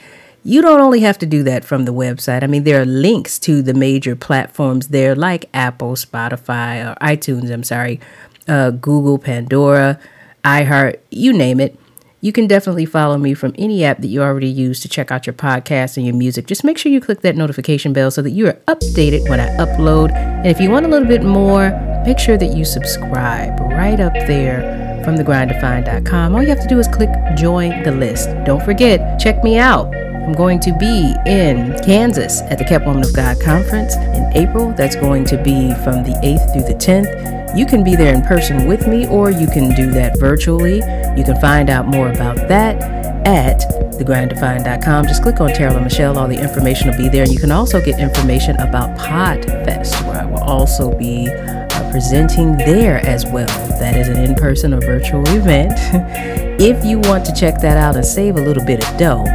You 0.43 0.61
don't 0.61 0.79
only 0.79 1.01
have 1.01 1.17
to 1.19 1.25
do 1.25 1.43
that 1.43 1.65
from 1.65 1.83
the 1.83 1.93
website. 1.93 2.41
I 2.43 2.47
mean, 2.47 2.63
there 2.63 2.81
are 2.81 2.85
links 2.85 3.38
to 3.39 3.61
the 3.61 3.73
major 3.73 4.15
platforms 4.15 4.88
there, 4.88 5.13
like 5.13 5.49
Apple, 5.53 5.93
Spotify, 5.93 6.89
or 6.89 6.95
iTunes, 7.03 7.51
I'm 7.51 7.63
sorry, 7.63 7.99
uh, 8.47 8.71
Google, 8.71 9.17
Pandora, 9.17 9.99
iHeart, 10.45 10.99
you 11.11 11.33
name 11.33 11.59
it. 11.59 11.77
You 12.20 12.32
can 12.32 12.47
definitely 12.47 12.86
follow 12.86 13.18
me 13.18 13.36
from 13.36 13.53
any 13.59 13.84
app 13.84 13.99
that 13.99 14.07
you 14.07 14.24
already 14.24 14.49
use 14.49 14.80
to 14.80 14.89
check 14.89 15.11
out 15.11 15.28
your 15.28 15.36
podcast 15.36 15.97
and 15.97 16.05
your 16.05 16.15
music. 16.15 16.47
Just 16.47 16.63
make 16.63 16.80
sure 16.80 16.91
you 16.91 16.99
click 16.99 17.22
that 17.22 17.36
notification 17.36 17.93
bell 17.93 18.09
so 18.09 18.24
that 18.24 18.32
you 18.32 18.47
are 18.47 18.53
updated 18.68 19.30
when 19.30 19.39
I 19.39 19.47
upload. 19.57 20.11
And 20.13 20.47
if 20.47 20.59
you 20.59 20.72
want 20.72 20.88
a 20.88 20.89
little 20.89 21.07
bit 21.07 21.24
more, 21.24 21.70
make 22.07 22.18
sure 22.18 22.36
that 22.36 22.57
you 22.57 22.65
subscribe 22.65 23.59
right 23.59 23.99
up 23.99 24.13
there 24.13 25.03
from 25.03 25.15
thegrinddefined.com. 25.15 26.36
All 26.36 26.41
you 26.41 26.49
have 26.49 26.61
to 26.61 26.68
do 26.68 26.80
is 26.80 26.88
click 26.88 27.09
join 27.36 27.84
the 27.84 27.91
list. 27.91 28.30
Don't 28.45 28.63
forget, 28.63 29.20
check 29.20 29.43
me 29.43 29.59
out. 29.59 29.95
I'm 29.95 30.34
going 30.34 30.59
to 30.61 30.76
be 30.80 31.13
in 31.28 31.78
Kansas 31.86 32.41
at 32.41 32.57
the 32.57 32.65
Kept 32.65 32.86
Woman 32.88 33.03
of 33.03 33.15
God 33.15 33.39
conference 33.39 33.95
in 33.95 34.32
April. 34.34 34.74
That's 34.74 34.95
going 34.95 35.26
to 35.26 35.38
be 35.38 35.72
from 35.84 36.03
the 36.03 36.20
8th 36.24 36.51
through 36.51 36.63
the 36.63 36.74
10th. 36.74 37.36
You 37.55 37.65
can 37.65 37.83
be 37.83 37.95
there 37.95 38.13
in 38.13 38.21
person 38.21 38.67
with 38.67 38.87
me, 38.87 39.07
or 39.07 39.31
you 39.31 39.47
can 39.47 39.73
do 39.75 39.91
that 39.91 40.19
virtually. 40.19 40.77
You 40.77 41.23
can 41.23 41.39
find 41.39 41.69
out 41.69 41.87
more 41.87 42.09
about 42.09 42.35
that 42.47 42.81
at 43.25 43.59
thegrinddefined.com. 43.97 45.07
Just 45.07 45.23
click 45.23 45.39
on 45.41 45.53
Terrell 45.53 45.75
and 45.75 45.83
Michelle. 45.83 46.17
All 46.17 46.27
the 46.27 46.39
information 46.39 46.89
will 46.89 46.97
be 46.97 47.09
there. 47.09 47.23
And 47.23 47.31
you 47.31 47.39
can 47.39 47.51
also 47.51 47.83
get 47.83 47.99
information 47.99 48.55
about 48.57 48.97
Podfest, 48.97 50.05
where 50.07 50.21
I 50.21 50.25
will 50.25 50.43
also 50.43 50.95
be 50.97 51.27
uh, 51.29 51.91
presenting 51.91 52.57
there 52.57 52.97
as 53.05 53.25
well. 53.25 53.47
That 53.79 53.95
is 53.95 54.07
an 54.07 54.17
in 54.17 54.35
person 54.35 54.73
or 54.73 54.81
virtual 54.81 55.27
event. 55.29 55.73
if 56.61 56.85
you 56.85 56.99
want 56.99 57.25
to 57.25 57.33
check 57.33 57.59
that 57.61 57.77
out 57.77 57.95
and 57.95 58.05
save 58.05 58.35
a 58.35 58.41
little 58.41 58.63
bit 58.63 58.87
of 58.87 58.97
dough, 58.97 59.25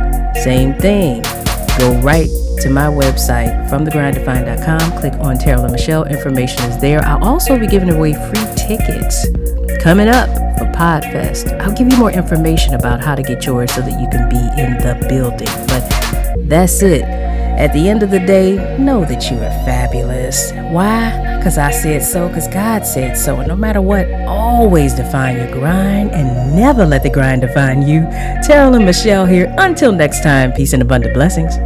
same 0.43 0.75
thing. 0.75 1.23
Go 1.79 1.99
right 2.01 2.29
to 2.61 2.71
my 2.71 2.87
website 2.87 3.69
from 3.69 3.85
thegrinddefined.com. 3.85 5.01
Click 5.01 5.15
on 5.15 5.37
and 5.39 5.73
Michelle. 5.73 6.05
Information 6.05 6.63
is 6.65 6.79
there. 6.79 7.05
I'll 7.05 7.25
also 7.25 7.59
be 7.59 7.67
giving 7.67 7.91
away 7.91 8.13
free 8.13 8.47
tickets 8.57 9.27
coming 9.83 10.09
up 10.09 10.29
for 10.59 10.67
Podfest. 10.73 11.59
I'll 11.61 11.75
give 11.75 11.91
you 11.91 11.99
more 11.99 12.13
information 12.13 12.75
about 12.75 13.01
how 13.01 13.15
to 13.15 13.23
get 13.23 13.45
yours 13.47 13.73
so 13.73 13.81
that 13.81 14.01
you 14.01 14.09
can 14.11 14.29
be 14.29 14.37
in 14.63 14.79
the 14.79 15.07
building. 15.09 15.49
But 15.67 16.49
that's 16.49 16.83
it. 16.83 17.03
At 17.59 17.73
the 17.73 17.89
end 17.89 18.03
of 18.03 18.11
the 18.11 18.19
day, 18.19 18.77
know 18.79 19.05
that 19.05 19.31
you 19.31 19.37
are 19.37 19.65
fabulous. 19.65 20.53
Why? 20.53 21.37
Because 21.37 21.59
I 21.59 21.71
said 21.71 22.03
so, 22.03 22.29
because 22.29 22.49
God 22.49 22.87
said 22.87 23.17
so. 23.17 23.39
And 23.39 23.49
no 23.49 23.57
matter 23.57 23.81
what, 23.81 24.11
always 24.27 24.95
define 24.95 25.37
your 25.37 25.51
grind 25.51 26.11
and 26.13 26.57
never 26.57 26.87
let 26.87 27.03
the 27.03 27.11
grind 27.11 27.43
define 27.43 27.83
you. 27.83 28.03
Terrell 28.43 28.75
and 28.75 28.85
Michelle 28.85 29.27
here. 29.27 29.55
Until 29.59 29.93
next 29.93 30.23
time, 30.23 30.53
peace 30.53 30.73
and 30.73 30.83
abundant 30.83 31.15
blessings. 31.15 31.57